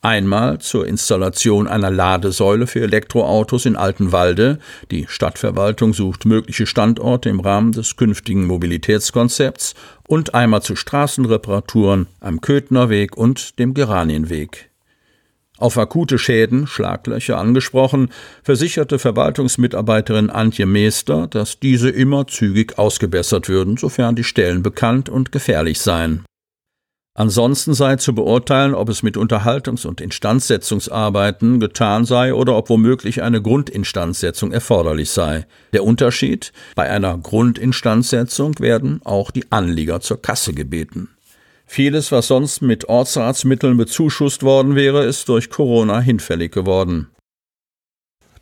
Einmal 0.01 0.59
zur 0.59 0.87
Installation 0.87 1.67
einer 1.67 1.91
Ladesäule 1.91 2.67
für 2.67 2.79
Elektroautos 2.79 3.65
in 3.65 3.75
Altenwalde. 3.75 4.59
Die 4.91 5.05
Stadtverwaltung 5.09 5.93
sucht 5.93 6.23
mögliche 6.23 6.65
Standorte 6.65 7.29
im 7.29 7.41
Rahmen 7.41 7.73
des 7.73 7.97
künftigen 7.97 8.47
Mobilitätskonzepts 8.47 9.75
und 10.07 10.33
einmal 10.33 10.61
zu 10.61 10.77
Straßenreparaturen 10.77 12.07
am 12.21 12.39
Köthnerweg 12.39 13.17
und 13.17 13.59
dem 13.59 13.73
Geranienweg. 13.73 14.69
Auf 15.57 15.77
akute 15.77 16.17
Schäden, 16.17 16.67
Schlaglöcher 16.67 17.37
angesprochen, 17.37 18.09
versicherte 18.41 18.99
Verwaltungsmitarbeiterin 18.99 20.29
Antje 20.29 20.65
Meester, 20.65 21.27
dass 21.27 21.59
diese 21.59 21.89
immer 21.89 22.27
zügig 22.27 22.79
ausgebessert 22.79 23.49
würden, 23.49 23.75
sofern 23.75 24.15
die 24.15 24.23
Stellen 24.23 24.63
bekannt 24.63 25.09
und 25.09 25.33
gefährlich 25.33 25.81
seien. 25.81 26.23
Ansonsten 27.15 27.73
sei 27.73 27.97
zu 27.97 28.15
beurteilen, 28.15 28.73
ob 28.73 28.87
es 28.87 29.03
mit 29.03 29.17
Unterhaltungs- 29.17 29.85
und 29.85 29.99
Instandsetzungsarbeiten 29.99 31.59
getan 31.59 32.05
sei 32.05 32.33
oder 32.33 32.55
ob 32.55 32.69
womöglich 32.69 33.21
eine 33.21 33.41
Grundinstandsetzung 33.41 34.51
erforderlich 34.51 35.09
sei. 35.09 35.45
Der 35.73 35.83
Unterschied? 35.83 36.53
Bei 36.75 36.89
einer 36.89 37.17
Grundinstandsetzung 37.17 38.59
werden 38.59 39.01
auch 39.03 39.31
die 39.31 39.51
Anlieger 39.51 39.99
zur 39.99 40.21
Kasse 40.21 40.53
gebeten. 40.53 41.09
Vieles, 41.65 42.11
was 42.11 42.27
sonst 42.27 42.61
mit 42.61 42.89
Ortsratsmitteln 42.89 43.77
bezuschusst 43.77 44.41
worden 44.41 44.75
wäre, 44.75 45.03
ist 45.03 45.29
durch 45.29 45.49
Corona 45.49 45.99
hinfällig 45.99 46.51
geworden. 46.51 47.09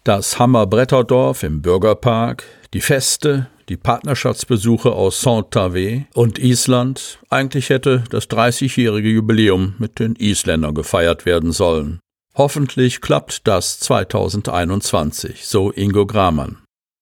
Das 0.03 0.39
Hammerbretterdorf 0.39 1.43
im 1.43 1.61
Bürgerpark, 1.61 2.45
die 2.73 2.79
Feste, 2.79 3.47
die 3.69 3.77
Partnerschaftsbesuche 3.77 4.91
aus 4.91 5.21
Saint-Tave 5.21 6.05
und 6.13 6.39
Island. 6.39 7.19
Eigentlich 7.29 7.69
hätte 7.69 8.03
das 8.09 8.29
30-jährige 8.29 9.09
Jubiläum 9.09 9.75
mit 9.77 9.99
den 9.99 10.15
Isländern 10.15 10.73
gefeiert 10.73 11.25
werden 11.25 11.51
sollen. 11.51 11.99
Hoffentlich 12.35 13.01
klappt 13.01 13.47
das 13.47 13.79
2021, 13.79 15.47
so 15.47 15.71
Ingo 15.71 16.05
Gramann. 16.05 16.57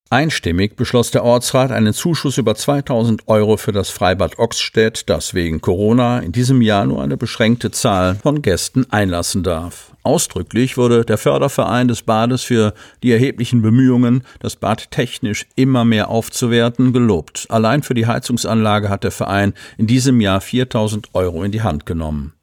Einstimmig 0.10 0.76
beschloss 0.76 1.12
der 1.12 1.24
Ortsrat 1.24 1.72
einen 1.72 1.94
Zuschuss 1.94 2.38
über 2.38 2.56
2000 2.56 3.28
Euro 3.28 3.58
für 3.58 3.72
das 3.72 3.90
Freibad 3.90 4.38
Ockstedt, 4.38 5.10
das 5.10 5.34
wegen 5.34 5.62
Corona 5.62 6.20
in 6.20 6.32
diesem 6.32 6.62
Jahr 6.62 6.86
nur 6.86 7.02
eine 7.02 7.18
beschränkte 7.18 7.72
Zahl 7.72 8.16
von 8.16 8.42
Gästen 8.42 8.86
einlassen 8.92 9.44
darf. 9.44 9.95
Ausdrücklich 10.06 10.78
wurde 10.78 11.04
der 11.04 11.18
Förderverein 11.18 11.88
des 11.88 12.04
Bades 12.04 12.44
für 12.44 12.76
die 13.02 13.12
erheblichen 13.12 13.64
Bemühungen, 13.64 14.22
das 14.40 14.56
Bad 14.56 14.92
technisch 14.92 15.48
immer 15.56 15.84
mehr 15.84 16.10
aufzuwerten, 16.10 16.94
gelobt. 16.94 17.48
Allein 17.50 17.82
für 17.82 17.96
die 17.96 18.06
Heizungsanlage 18.06 18.90
hat 18.90 19.04
der 19.04 19.10
Verein 19.10 19.56
in 19.80 19.88
diesem 19.88 20.22
Jahr 20.22 20.42
4000 20.42 21.10
Euro 21.16 21.44
in 21.44 21.52
die 21.52 21.64
Hand 21.64 21.88
genommen. 21.88 22.34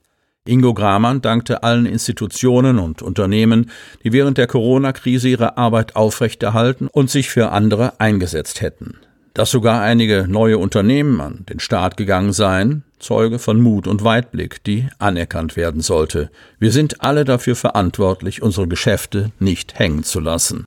Ingo 0.45 0.75
Gramann 0.75 1.23
dankte 1.23 1.63
allen 1.63 1.87
Institutionen 1.87 2.81
und 2.81 3.01
Unternehmen, 3.01 3.71
die 4.03 4.13
während 4.13 4.39
der 4.39 4.49
Corona-Krise 4.49 5.29
ihre 5.29 5.57
Arbeit 5.57 5.95
aufrechterhalten 5.95 6.89
und 6.89 7.11
sich 7.11 7.31
für 7.31 7.53
andere 7.53 8.01
eingesetzt 8.01 8.61
hätten. 8.61 8.97
Dass 9.35 9.53
sogar 9.53 9.83
einige 9.83 10.27
neue 10.29 10.59
Unternehmen 10.59 11.21
an 11.21 11.47
den 11.49 11.61
Start 11.61 11.97
gegangen 11.97 12.33
seien, 12.33 12.83
Zeuge 13.03 13.39
von 13.39 13.61
Mut 13.61 13.87
und 13.87 14.05
Weitblick, 14.05 14.65
die 14.65 14.89
anerkannt 14.99 15.57
werden 15.57 15.83
sollte. 15.83 16.31
Wir 16.59 16.73
sind 16.73 17.03
alle 17.03 17.25
dafür 17.25 17.57
verantwortlich, 17.57 18.43
unsere 18.43 18.69
Geschäfte 18.69 19.33
nicht 19.39 19.79
hängen 19.79 20.05
zu 20.05 20.21
lassen. 20.21 20.65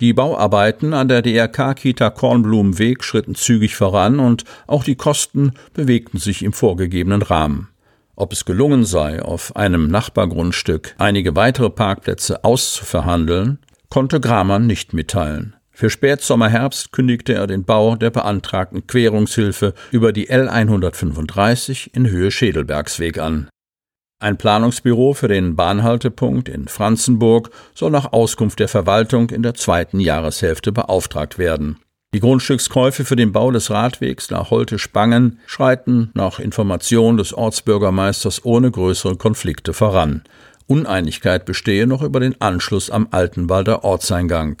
Die 0.00 0.12
Bauarbeiten 0.12 0.94
an 0.94 1.08
der 1.08 1.22
DRK-Kita 1.22 2.10
Kornblumenweg 2.10 3.04
schritten 3.04 3.34
zügig 3.34 3.76
voran 3.76 4.18
und 4.18 4.44
auch 4.66 4.82
die 4.82 4.96
Kosten 4.96 5.52
bewegten 5.74 6.18
sich 6.18 6.42
im 6.42 6.52
vorgegebenen 6.52 7.22
Rahmen. 7.22 7.68
Ob 8.16 8.32
es 8.32 8.44
gelungen 8.44 8.84
sei, 8.84 9.22
auf 9.22 9.56
einem 9.56 9.88
Nachbargrundstück 9.88 10.94
einige 10.98 11.36
weitere 11.36 11.70
Parkplätze 11.70 12.44
auszuverhandeln, 12.44 13.58
konnte 13.90 14.20
Gramann 14.20 14.66
nicht 14.66 14.92
mitteilen. 14.94 15.54
Für 15.80 15.88
Spätsommer-Herbst 15.88 16.92
kündigte 16.92 17.32
er 17.32 17.46
den 17.46 17.64
Bau 17.64 17.96
der 17.96 18.10
beantragten 18.10 18.86
Querungshilfe 18.86 19.72
über 19.90 20.12
die 20.12 20.28
L 20.28 20.46
135 20.46 21.92
in 21.94 22.06
Höhe 22.06 22.30
Schädelbergsweg 22.30 23.18
an. 23.18 23.48
Ein 24.18 24.36
Planungsbüro 24.36 25.14
für 25.14 25.28
den 25.28 25.56
Bahnhaltepunkt 25.56 26.50
in 26.50 26.68
Franzenburg 26.68 27.48
soll 27.74 27.90
nach 27.90 28.12
Auskunft 28.12 28.58
der 28.58 28.68
Verwaltung 28.68 29.30
in 29.30 29.42
der 29.42 29.54
zweiten 29.54 30.00
Jahreshälfte 30.00 30.70
beauftragt 30.70 31.38
werden. 31.38 31.78
Die 32.12 32.20
Grundstückskäufe 32.20 33.06
für 33.06 33.16
den 33.16 33.32
Bau 33.32 33.50
des 33.50 33.70
Radwegs 33.70 34.30
nach 34.30 34.50
Holte-Spangen 34.50 35.38
schreiten 35.46 36.10
nach 36.12 36.40
Information 36.40 37.16
des 37.16 37.32
Ortsbürgermeisters 37.32 38.44
ohne 38.44 38.70
größere 38.70 39.16
Konflikte 39.16 39.72
voran. 39.72 40.24
Uneinigkeit 40.66 41.46
bestehe 41.46 41.86
noch 41.86 42.02
über 42.02 42.20
den 42.20 42.38
Anschluss 42.38 42.90
am 42.90 43.08
Altenwalder 43.12 43.82
Ortseingang. 43.82 44.60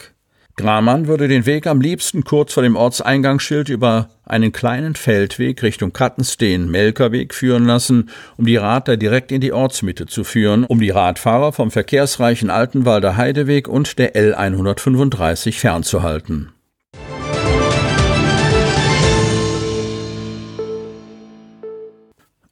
Gramann 0.56 1.06
würde 1.06 1.28
den 1.28 1.46
Weg 1.46 1.66
am 1.66 1.80
liebsten 1.80 2.24
kurz 2.24 2.52
vor 2.52 2.62
dem 2.62 2.76
Ortseingangsschild 2.76 3.68
über 3.68 4.08
einen 4.24 4.52
kleinen 4.52 4.94
Feldweg 4.94 5.62
Richtung 5.62 5.92
Kattensteen 5.92 6.70
Melkerweg 6.70 7.34
führen 7.34 7.64
lassen, 7.64 8.10
um 8.36 8.46
die 8.46 8.56
Radler 8.56 8.96
direkt 8.96 9.32
in 9.32 9.40
die 9.40 9.52
Ortsmitte 9.52 10.06
zu 10.06 10.24
führen, 10.24 10.64
um 10.64 10.80
die 10.80 10.90
Radfahrer 10.90 11.52
vom 11.52 11.70
verkehrsreichen 11.70 12.50
Altenwalder 12.50 13.16
Heideweg 13.16 13.68
und 13.68 13.98
der 13.98 14.16
L 14.16 14.34
135 14.34 15.58
fernzuhalten. 15.58 16.52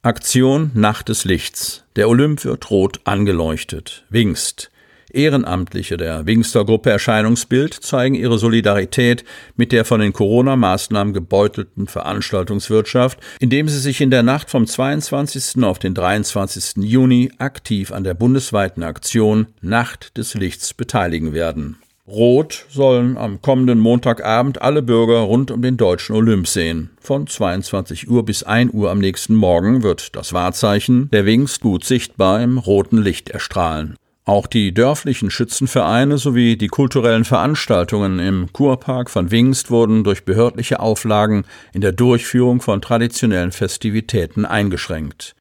Aktion 0.01 0.71
Nacht 0.75 1.09
des 1.09 1.25
Lichts. 1.25 1.83
Der 1.97 2.07
Olymp 2.07 2.45
wird 2.45 2.71
rot 2.71 3.01
angeleuchtet. 3.03 4.05
Wingst. 4.09 4.71
Ehrenamtliche 5.09 5.97
der 5.97 6.25
Wingster 6.25 6.65
Gruppe 6.65 6.89
Erscheinungsbild 6.89 7.73
zeigen 7.73 8.15
ihre 8.15 8.37
Solidarität 8.37 9.23
mit 9.55 9.71
der 9.71 9.85
von 9.85 9.99
den 9.99 10.13
Corona-Maßnahmen 10.13 11.13
gebeutelten 11.13 11.87
Veranstaltungswirtschaft, 11.87 13.19
indem 13.39 13.67
sie 13.67 13.79
sich 13.79 14.01
in 14.01 14.11
der 14.11 14.23
Nacht 14.23 14.49
vom 14.49 14.67
22. 14.67 15.63
auf 15.63 15.79
den 15.79 15.93
23. 15.93 16.83
Juni 16.83 17.31
aktiv 17.37 17.91
an 17.91 18.03
der 18.03 18.13
bundesweiten 18.13 18.83
Aktion 18.83 19.47
Nacht 19.61 20.17
des 20.17 20.33
Lichts 20.33 20.73
beteiligen 20.73 21.33
werden. 21.33 21.77
Rot 22.09 22.65
sollen 22.69 23.17
am 23.17 23.39
kommenden 23.39 23.79
Montagabend 23.79 24.63
alle 24.63 24.81
Bürger 24.81 25.19
rund 25.19 25.51
um 25.51 25.61
den 25.61 25.77
deutschen 25.77 26.15
Olymp 26.15 26.47
sehen. 26.47 26.89
Von 26.99 27.27
22 27.27 28.09
Uhr 28.09 28.25
bis 28.25 28.41
1 28.41 28.73
Uhr 28.73 28.89
am 28.89 28.97
nächsten 28.97 29.35
Morgen 29.35 29.83
wird 29.83 30.15
das 30.15 30.33
Wahrzeichen 30.33 31.11
der 31.11 31.27
Wings 31.27 31.59
gut 31.59 31.83
sichtbar 31.83 32.41
im 32.41 32.57
roten 32.57 32.97
Licht 32.97 33.29
erstrahlen. 33.29 33.95
Auch 34.29 34.45
die 34.45 34.75
dörflichen 34.75 35.31
Schützenvereine 35.31 36.19
sowie 36.19 36.55
die 36.55 36.67
kulturellen 36.67 37.25
Veranstaltungen 37.25 38.19
im 38.19 38.53
Kurpark 38.53 39.09
von 39.09 39.31
Wingst 39.31 39.71
wurden 39.71 40.03
durch 40.03 40.23
behördliche 40.23 40.81
Auflagen 40.81 41.45
in 41.73 41.81
der 41.81 41.93
Durchführung 41.93 42.61
von 42.61 42.79
traditionellen 42.79 43.51
Festivitäten 43.51 44.45
eingeschränkt. 44.45 45.35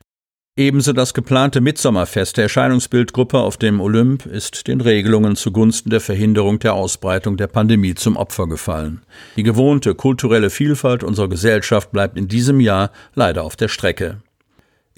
Ebenso 0.57 0.94
das 0.94 1.12
geplante 1.12 1.61
Mitsommerfest 1.61 2.38
der 2.38 2.44
Erscheinungsbildgruppe 2.44 3.37
auf 3.37 3.59
dem 3.59 3.83
Olymp 3.83 4.24
ist 4.24 4.66
den 4.68 4.81
Regelungen 4.81 5.37
zugunsten 5.37 5.90
der 5.90 6.01
Verhinderung 6.01 6.59
der 6.59 6.72
Ausbreitung 6.72 7.37
der 7.37 7.48
Pandemie 7.48 7.94
zum 7.94 8.16
Opfer 8.16 8.46
gefallen. 8.46 9.03
Die 9.37 9.42
gewohnte 9.42 9.94
kulturelle 9.94 10.48
Vielfalt 10.48 11.05
unserer 11.05 11.29
Gesellschaft 11.29 11.92
bleibt 11.92 12.16
in 12.16 12.27
diesem 12.27 12.59
Jahr 12.59 12.90
leider 13.14 13.44
auf 13.44 13.55
der 13.55 13.68
Strecke. 13.68 14.22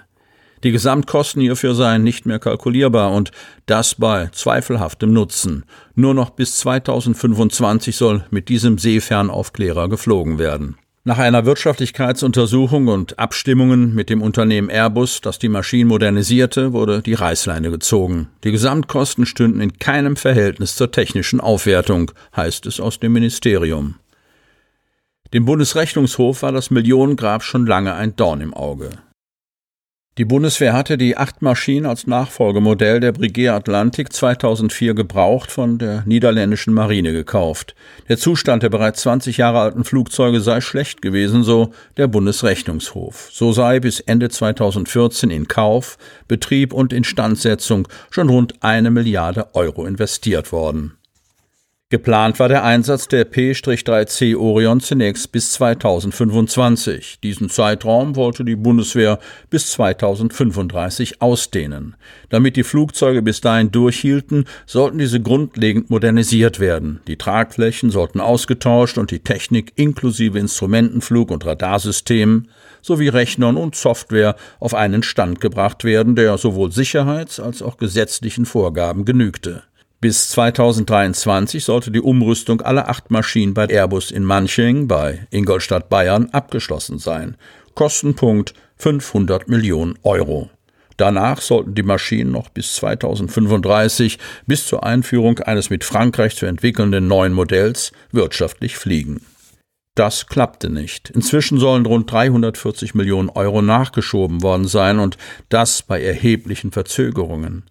Die 0.63 0.71
Gesamtkosten 0.71 1.41
hierfür 1.41 1.73
seien 1.73 2.03
nicht 2.03 2.27
mehr 2.27 2.38
kalkulierbar 2.38 3.13
und 3.13 3.31
das 3.65 3.95
bei 3.95 4.29
zweifelhaftem 4.31 5.12
Nutzen. 5.12 5.65
Nur 5.95 6.13
noch 6.13 6.29
bis 6.29 6.58
2025 6.58 7.95
soll 7.95 8.25
mit 8.29 8.47
diesem 8.49 8.77
Seefernaufklärer 8.77 9.89
geflogen 9.89 10.38
werden. 10.38 10.77
Nach 11.08 11.20
einer 11.20 11.46
Wirtschaftlichkeitsuntersuchung 11.46 12.88
und 12.88 13.20
Abstimmungen 13.20 13.94
mit 13.94 14.10
dem 14.10 14.24
Unternehmen 14.24 14.72
Airbus, 14.72 15.22
das 15.22 15.38
die 15.38 15.50
Maschinen 15.50 15.88
modernisierte, 15.88 16.74
wurde 16.74 17.04
die 17.04 17.13
Reißleine 17.13 17.70
gezogen. 17.70 18.30
Die 18.44 18.52
Gesamtkosten 18.52 19.28
stünden 19.28 19.62
in 19.62 19.78
keinem 19.78 20.15
Verhältnis 20.15 20.76
zur 20.76 20.91
technischen 20.91 21.39
Aufwertung, 21.39 22.12
heißt 22.36 22.65
es 22.65 22.80
aus 22.80 23.00
dem 23.00 23.13
Ministerium. 23.13 24.00
Dem 25.32 25.46
Bundesrechnungshof 25.46 26.41
war 26.41 26.52
das 26.52 26.72
Millionengrab 26.72 27.44
schon 27.44 27.68
lange 27.68 27.94
ein 27.94 28.15
Dorn 28.15 28.41
im 28.41 28.56
Auge. 28.56 28.89
Die 30.17 30.23
Bundeswehr 30.23 30.71
hatte 30.71 30.97
die 30.97 31.17
acht 31.17 31.41
Maschinen 31.41 31.86
als 31.86 32.08
Nachfolgemodell 32.08 33.01
der 33.01 33.12
Brigade 33.12 33.51
Atlantik 33.51 34.13
2004 34.13 34.93
gebraucht 34.93 35.51
von 35.51 35.78
der 35.78 36.04
niederländischen 36.06 36.73
Marine 36.73 37.12
gekauft. 37.12 37.75
Der 38.08 38.17
Zustand 38.17 38.63
der 38.63 38.69
bereits 38.69 39.01
20 39.01 39.36
Jahre 39.36 39.60
alten 39.60 39.84
Flugzeuge 39.84 40.39
sei 40.39 40.62
schlecht 40.62 41.01
gewesen, 41.01 41.43
so 41.43 41.73
der 41.97 42.08
Bundesrechnungshof. 42.08 43.28
So 43.34 43.51
sei 43.51 43.82
bis 43.82 43.99
Ende 43.99 44.30
2014 44.30 45.32
in 45.32 45.49
Kauf, 45.49 45.97
Betrieb 46.30 46.71
und 46.71 46.93
Instandsetzung 46.93 47.86
schon 48.10 48.30
rund 48.30 48.54
eine 48.62 48.91
Milliarde 48.91 49.54
Euro 49.54 49.86
investiert 49.86 50.54
worden. 50.54 50.93
Geplant 51.91 52.39
war 52.39 52.48
der 52.48 52.63
Einsatz 52.63 53.08
der 53.08 53.26
P-3C 53.26 54.36
Orion 54.36 54.80
zunächst 54.80 55.32
bis 55.32 55.52
2025. 55.52 57.19
Diesen 57.21 57.48
Zeitraum 57.48 58.15
wollte 58.15 58.43
die 58.43 58.56
Bundeswehr 58.56 59.19
bis 59.52 59.69
2035 59.74 61.21
ausdehnen. 61.21 61.95
Damit 62.30 62.56
die 62.56 62.63
Flugzeuge 62.63 63.21
bis 63.21 63.39
dahin 63.39 63.69
durchhielten, 63.69 64.45
sollten 64.65 64.98
diese 64.98 65.21
grundlegend 65.21 65.91
modernisiert 65.91 66.60
werden. 66.60 67.02
Die 67.08 67.17
Tragflächen 67.17 67.91
sollten 67.91 68.19
ausgetauscht 68.19 68.98
und 68.98 69.12
die 69.12 69.19
Technik 69.19 69.71
inklusive 69.76 70.39
Instrumentenflug- 70.39 71.32
und 71.32 71.45
Radarsystemen 71.45 72.48
sowie 72.82 73.10
Rechnern 73.10 73.58
und 73.58 73.76
Software 73.76 74.38
auf 74.60 74.74
einen 74.74 75.04
Stand 75.04 75.39
gebracht 75.39 75.84
werden, 75.84 76.15
der 76.15 76.39
sowohl 76.39 76.71
Sicherheits- 76.71 77.39
als 77.39 77.62
auch 77.62 77.78
gesetzlichen 77.78 78.48
Vorgaben 78.48 79.06
genügte. 79.06 79.62
Bis 80.01 80.29
2023 80.29 81.63
sollte 81.63 81.89
die 81.89 82.01
Umrüstung 82.01 82.62
aller 82.62 82.89
acht 82.89 83.12
Maschinen 83.12 83.53
bei 83.53 83.67
Airbus 83.67 84.12
in 84.12 84.23
Manching 84.23 84.88
bei 84.88 85.27
Ingolstadt 85.31 85.89
Bayern 85.89 86.29
abgeschlossen 86.31 86.99
sein. 86.99 87.38
Kostenpunkt 87.73 88.53
500 88.77 89.47
Millionen 89.47 89.97
Euro. 90.03 90.49
Danach 90.97 91.41
sollten 91.41 91.75
die 91.75 91.84
Maschinen 91.84 92.31
noch 92.31 92.49
bis 92.49 92.75
2035, 92.75 94.17
bis 94.47 94.65
zur 94.65 94.86
Einführung 94.86 95.39
eines 95.39 95.69
mit 95.69 95.84
Frankreich 95.84 96.36
zu 96.36 96.45
entwickelnden 96.45 97.08
neuen 97.08 97.34
Modells, 97.34 97.91
wirtschaftlich 98.12 98.77
fliegen. 98.77 99.21
Das 99.95 100.27
klappte 100.27 100.69
nicht. 100.69 101.10
Inzwischen 101.10 101.58
sollen 101.58 101.86
rund 101.86 102.12
340 102.12 102.95
Millionen 102.95 103.29
Euro 103.29 103.62
nachgeschoben 103.62 104.41
worden 104.41 104.67
sein 104.67 104.99
und 104.99 105.17
das 105.49 105.81
bei 105.81 106.01
erheblichen 106.01 106.71
Verzögerungen. 106.71 107.63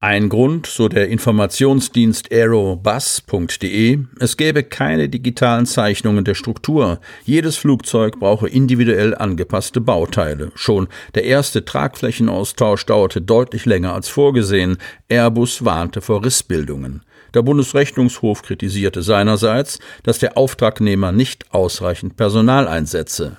Ein 0.00 0.28
Grund, 0.28 0.68
so 0.68 0.86
der 0.86 1.08
Informationsdienst 1.08 2.30
aerobus.de, 2.30 3.98
es 4.20 4.36
gäbe 4.36 4.62
keine 4.62 5.08
digitalen 5.08 5.66
Zeichnungen 5.66 6.24
der 6.24 6.36
Struktur. 6.36 7.00
Jedes 7.24 7.56
Flugzeug 7.56 8.20
brauche 8.20 8.48
individuell 8.48 9.16
angepasste 9.16 9.80
Bauteile. 9.80 10.52
Schon 10.54 10.86
der 11.16 11.24
erste 11.24 11.64
Tragflächenaustausch 11.64 12.86
dauerte 12.86 13.20
deutlich 13.20 13.66
länger 13.66 13.92
als 13.92 14.08
vorgesehen. 14.08 14.78
Airbus 15.08 15.64
warnte 15.64 16.00
vor 16.00 16.24
Rissbildungen. 16.24 17.02
Der 17.34 17.42
Bundesrechnungshof 17.42 18.42
kritisierte 18.42 19.02
seinerseits, 19.02 19.80
dass 20.04 20.20
der 20.20 20.38
Auftragnehmer 20.38 21.10
nicht 21.10 21.52
ausreichend 21.52 22.16
Personal 22.16 22.68
einsetze. 22.68 23.36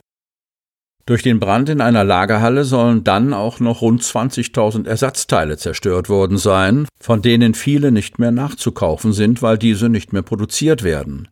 Durch 1.10 1.24
den 1.24 1.40
Brand 1.40 1.70
in 1.70 1.82
einer 1.82 2.04
Lagerhalle 2.04 2.66
sollen 2.66 3.04
dann 3.04 3.34
auch 3.34 3.60
noch 3.60 3.82
rund 3.82 4.04
20.000 4.04 4.86
Ersatzteile 4.88 5.58
zerstört 5.58 6.08
worden 6.08 6.38
sein, 6.38 6.88
von 7.02 7.24
denen 7.24 7.56
viele 7.56 7.92
nicht 7.92 8.20
mehr 8.20 8.30
nachzukaufen 8.30 9.12
sind, 9.12 9.42
weil 9.42 9.58
diese 9.58 9.90
nicht 9.90 10.14
mehr 10.14 10.22
produziert 10.22 10.84
werden. 10.84 11.28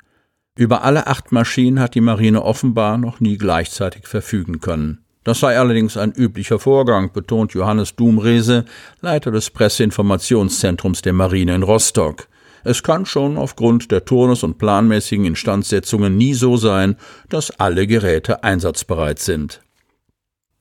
Über 0.56 0.84
alle 0.84 1.06
acht 1.06 1.32
Maschinen 1.32 1.80
hat 1.80 1.94
die 1.94 2.02
Marine 2.02 2.42
offenbar 2.42 2.98
noch 2.98 3.20
nie 3.20 3.38
gleichzeitig 3.38 4.08
verfügen 4.08 4.62
können. 4.62 5.06
Das 5.24 5.42
sei 5.42 5.60
allerdings 5.60 5.96
ein 5.96 6.12
üblicher 6.12 6.58
Vorgang, 6.58 7.14
betont 7.14 7.54
Johannes 7.54 7.96
Dumrese, 7.96 8.66
Leiter 9.02 9.30
des 9.30 9.52
Presseinformationszentrums 9.52 11.04
der 11.04 11.14
Marine 11.14 11.54
in 11.54 11.62
Rostock. 11.62 12.28
Es 12.64 12.82
kann 12.82 13.06
schon 13.06 13.38
aufgrund 13.38 13.92
der 13.92 14.06
Turnus- 14.06 14.42
und 14.42 14.58
planmäßigen 14.58 15.26
Instandsetzungen 15.26 16.18
nie 16.18 16.34
so 16.34 16.58
sein, 16.58 16.96
dass 17.30 17.52
alle 17.60 17.86
Geräte 17.86 18.44
einsatzbereit 18.44 19.20
sind. 19.20 19.62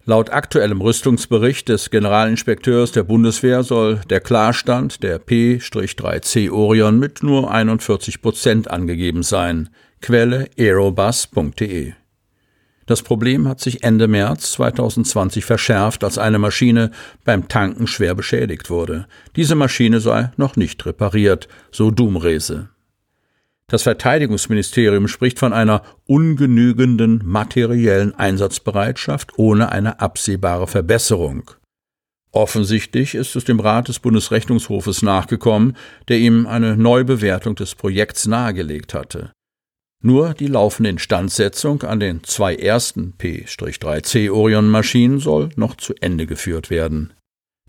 Laut 0.09 0.31
aktuellem 0.31 0.81
Rüstungsbericht 0.81 1.69
des 1.69 1.91
Generalinspekteurs 1.91 2.93
der 2.93 3.03
Bundeswehr 3.03 3.65
soll 3.65 4.01
der 4.09 4.21
Klarstand 4.21 5.03
der 5.03 5.19
P-3C 5.19 6.49
Orion 6.53 7.01
mit 7.01 7.25
nur 7.25 7.51
41 7.51 8.23
Prozent 8.23 8.71
angegeben 8.71 9.25
sein. 9.25 9.69
Quelle 10.01 10.49
aerobus.de 10.57 11.95
das 12.87 13.03
Problem 13.03 13.49
hat 13.49 13.59
sich 13.61 13.83
Ende 13.83 14.07
März 14.07 14.53
2020 14.53 15.45
verschärft, 15.45 16.05
als 16.05 16.19
eine 16.19 16.39
Maschine 16.39 16.93
beim 17.25 17.49
Tanken 17.49 17.89
schwer 17.89 18.15
beschädigt 18.15 18.71
wurde. 18.71 19.09
Diese 19.35 19.57
Maschine 19.57 19.99
sei 19.99 20.31
noch 20.37 20.55
nicht 20.55 20.87
repariert, 20.87 21.49
so 21.73 21.91
Dumrese. 21.91 22.69
Das 23.69 23.83
Verteidigungsministerium 23.83 25.09
spricht 25.09 25.41
von 25.41 25.53
einer 25.53 25.83
ungenügenden 26.07 27.21
materiellen 27.25 28.15
Einsatzbereitschaft 28.15 29.39
ohne 29.39 29.73
eine 29.73 29.99
absehbare 30.01 30.69
Verbesserung. 30.69 31.51
Offensichtlich 32.31 33.15
ist 33.15 33.35
es 33.35 33.45
dem 33.45 33.59
Rat 33.59 33.89
des 33.89 33.99
Bundesrechnungshofes 33.99 35.03
nachgekommen, 35.03 35.77
der 36.07 36.19
ihm 36.19 36.47
eine 36.47 36.77
Neubewertung 36.77 37.57
des 37.57 37.75
Projekts 37.75 38.27
nahegelegt 38.27 38.95
hatte. 38.95 39.33
Nur 40.03 40.35
die 40.35 40.47
laufende 40.47 40.91
Instandsetzung 40.91 41.83
an 41.83 41.99
den 41.99 42.23
zwei 42.23 42.55
ersten 42.55 43.15
P-3C 43.15 44.31
Orion-Maschinen 44.31 45.19
soll 45.19 45.49
noch 45.57 45.75
zu 45.77 45.95
Ende 46.01 46.27
geführt 46.27 46.71
werden. 46.71 47.15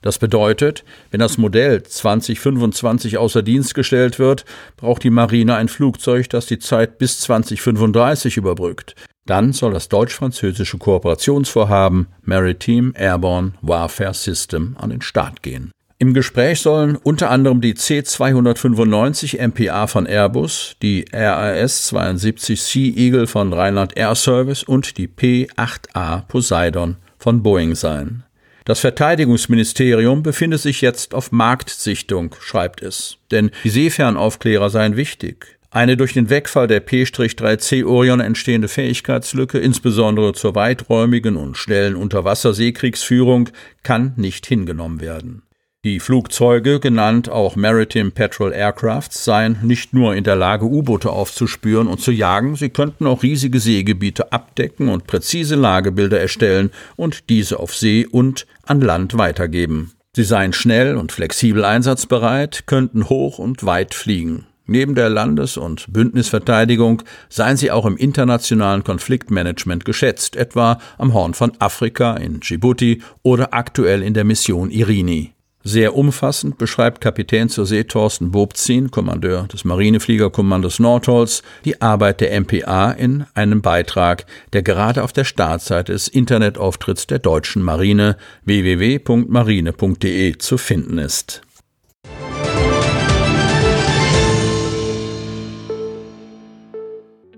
Das 0.01 0.19
bedeutet, 0.19 0.83
wenn 1.11 1.19
das 1.19 1.37
Modell 1.37 1.81
2025 1.83 3.17
außer 3.17 3.41
Dienst 3.41 3.73
gestellt 3.73 4.19
wird, 4.19 4.45
braucht 4.77 5.03
die 5.03 5.09
Marine 5.09 5.55
ein 5.55 5.67
Flugzeug, 5.69 6.29
das 6.29 6.45
die 6.45 6.59
Zeit 6.59 6.97
bis 6.99 7.19
2035 7.21 8.37
überbrückt. 8.37 8.95
Dann 9.25 9.53
soll 9.53 9.73
das 9.73 9.89
deutsch-französische 9.89 10.77
Kooperationsvorhaben 10.77 12.07
Maritime 12.23 12.93
Airborne 12.95 13.53
Warfare 13.61 14.13
System 14.13 14.75
an 14.79 14.91
den 14.91 15.01
Start 15.01 15.43
gehen. 15.43 15.71
Im 15.99 16.13
Gespräch 16.13 16.61
sollen 16.61 16.95
unter 16.95 17.31
anderem 17.31 17.59
die 17.59 17.73
C295 17.73 19.41
MPA 19.47 19.87
von 19.87 20.05
Airbus, 20.05 20.75
die 20.83 21.05
RAS 21.11 21.87
72 21.87 22.61
Sea 22.61 22.93
Eagle 22.95 23.25
von 23.25 23.51
Rheinland 23.51 23.97
Air 23.97 24.13
Service 24.13 24.61
und 24.61 24.99
die 24.99 25.07
P8A 25.07 26.21
Poseidon 26.27 26.97
von 27.17 27.41
Boeing 27.41 27.73
sein. 27.73 28.26
Das 28.67 28.81
Verteidigungsministerium 28.81 30.23
befindet 30.23 30.59
sich 30.59 30.81
jetzt 30.81 31.13
auf 31.13 31.31
Marktsichtung, 31.31 32.35
schreibt 32.41 32.81
es, 32.81 33.17
denn 33.31 33.49
die 33.63 33.69
Seefernaufklärer 33.69 34.69
seien 34.69 34.97
wichtig. 34.97 35.57
Eine 35.71 35.95
durch 35.95 36.11
den 36.11 36.29
Wegfall 36.29 36.67
der 36.67 36.81
P-3C 36.81 37.85
Orion 37.85 38.19
entstehende 38.19 38.67
Fähigkeitslücke, 38.67 39.57
insbesondere 39.57 40.33
zur 40.33 40.53
weiträumigen 40.55 41.37
und 41.37 41.55
schnellen 41.55 41.95
Unterwasserseekriegsführung, 41.95 43.51
kann 43.83 44.11
nicht 44.17 44.45
hingenommen 44.45 44.99
werden. 44.99 45.43
Die 45.85 45.99
Flugzeuge, 45.99 46.79
genannt 46.79 47.29
auch 47.29 47.55
Maritime 47.55 48.11
Patrol 48.11 48.51
Aircrafts, 48.51 49.23
seien 49.23 49.59
nicht 49.61 49.93
nur 49.93 50.15
in 50.15 50.23
der 50.23 50.35
Lage, 50.35 50.65
U-Boote 50.65 51.11
aufzuspüren 51.11 51.87
und 51.87 52.01
zu 52.01 52.11
jagen, 52.11 52.55
sie 52.55 52.69
könnten 52.69 53.05
auch 53.07 53.23
riesige 53.23 53.59
Seegebiete 53.59 54.31
abdecken 54.31 54.89
und 54.89 55.07
präzise 55.07 55.55
Lagebilder 55.55 56.19
erstellen 56.19 56.71
und 56.95 57.29
diese 57.29 57.59
auf 57.59 57.75
See 57.75 58.05
und 58.05 58.47
an 58.63 58.81
Land 58.81 59.17
weitergeben. 59.17 59.93
Sie 60.15 60.23
seien 60.23 60.51
schnell 60.51 60.97
und 60.97 61.11
flexibel 61.11 61.63
einsatzbereit, 61.63 62.63
könnten 62.65 63.07
hoch 63.07 63.37
und 63.37 63.63
weit 63.65 63.93
fliegen. 63.93 64.47
Neben 64.65 64.95
der 64.95 65.09
Landes- 65.09 65.55
und 65.55 65.85
Bündnisverteidigung 65.93 67.03
seien 67.29 67.55
sie 67.55 67.71
auch 67.71 67.85
im 67.85 67.95
internationalen 67.95 68.83
Konfliktmanagement 68.83 69.85
geschätzt, 69.85 70.35
etwa 70.35 70.79
am 70.97 71.13
Horn 71.13 71.35
von 71.35 71.53
Afrika 71.59 72.15
in 72.17 72.41
Djibouti 72.41 73.03
oder 73.23 73.53
aktuell 73.53 74.01
in 74.01 74.15
der 74.15 74.25
Mission 74.25 74.71
Irini. 74.71 75.36
Sehr 75.69 75.97
umfassend 75.97 76.57
beschreibt 76.57 77.01
Kapitän 77.01 77.49
zur 77.49 77.65
See 77.65 77.83
Thorsten 77.83 78.31
Bobzin, 78.31 78.89
Kommandeur 78.89 79.47
des 79.51 79.65
Marinefliegerkommandos 79.65 80.79
Nordholz, 80.79 81.43
die 81.65 81.81
Arbeit 81.81 82.21
der 82.21 82.39
MPA 82.39 82.91
in 82.91 83.25
einem 83.33 83.61
Beitrag, 83.61 84.25
der 84.53 84.63
gerade 84.63 85.03
auf 85.03 85.11
der 85.11 85.25
Startseite 85.25 85.91
des 85.91 86.07
Internetauftritts 86.07 87.07
der 87.07 87.19
deutschen 87.19 87.61
Marine 87.61 88.15
www.marine.de 88.45 90.37
zu 90.37 90.57
finden 90.57 90.99
ist. 90.99 91.41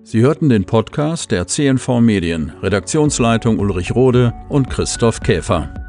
Sie 0.04 0.22
hörten 0.22 0.50
den 0.50 0.66
Podcast 0.66 1.32
der 1.32 1.48
CNV 1.48 2.00
Medien, 2.00 2.54
Redaktionsleitung 2.62 3.58
Ulrich 3.58 3.96
Rode 3.96 4.36
und 4.50 4.70
Christoph 4.70 5.22
Käfer. 5.22 5.89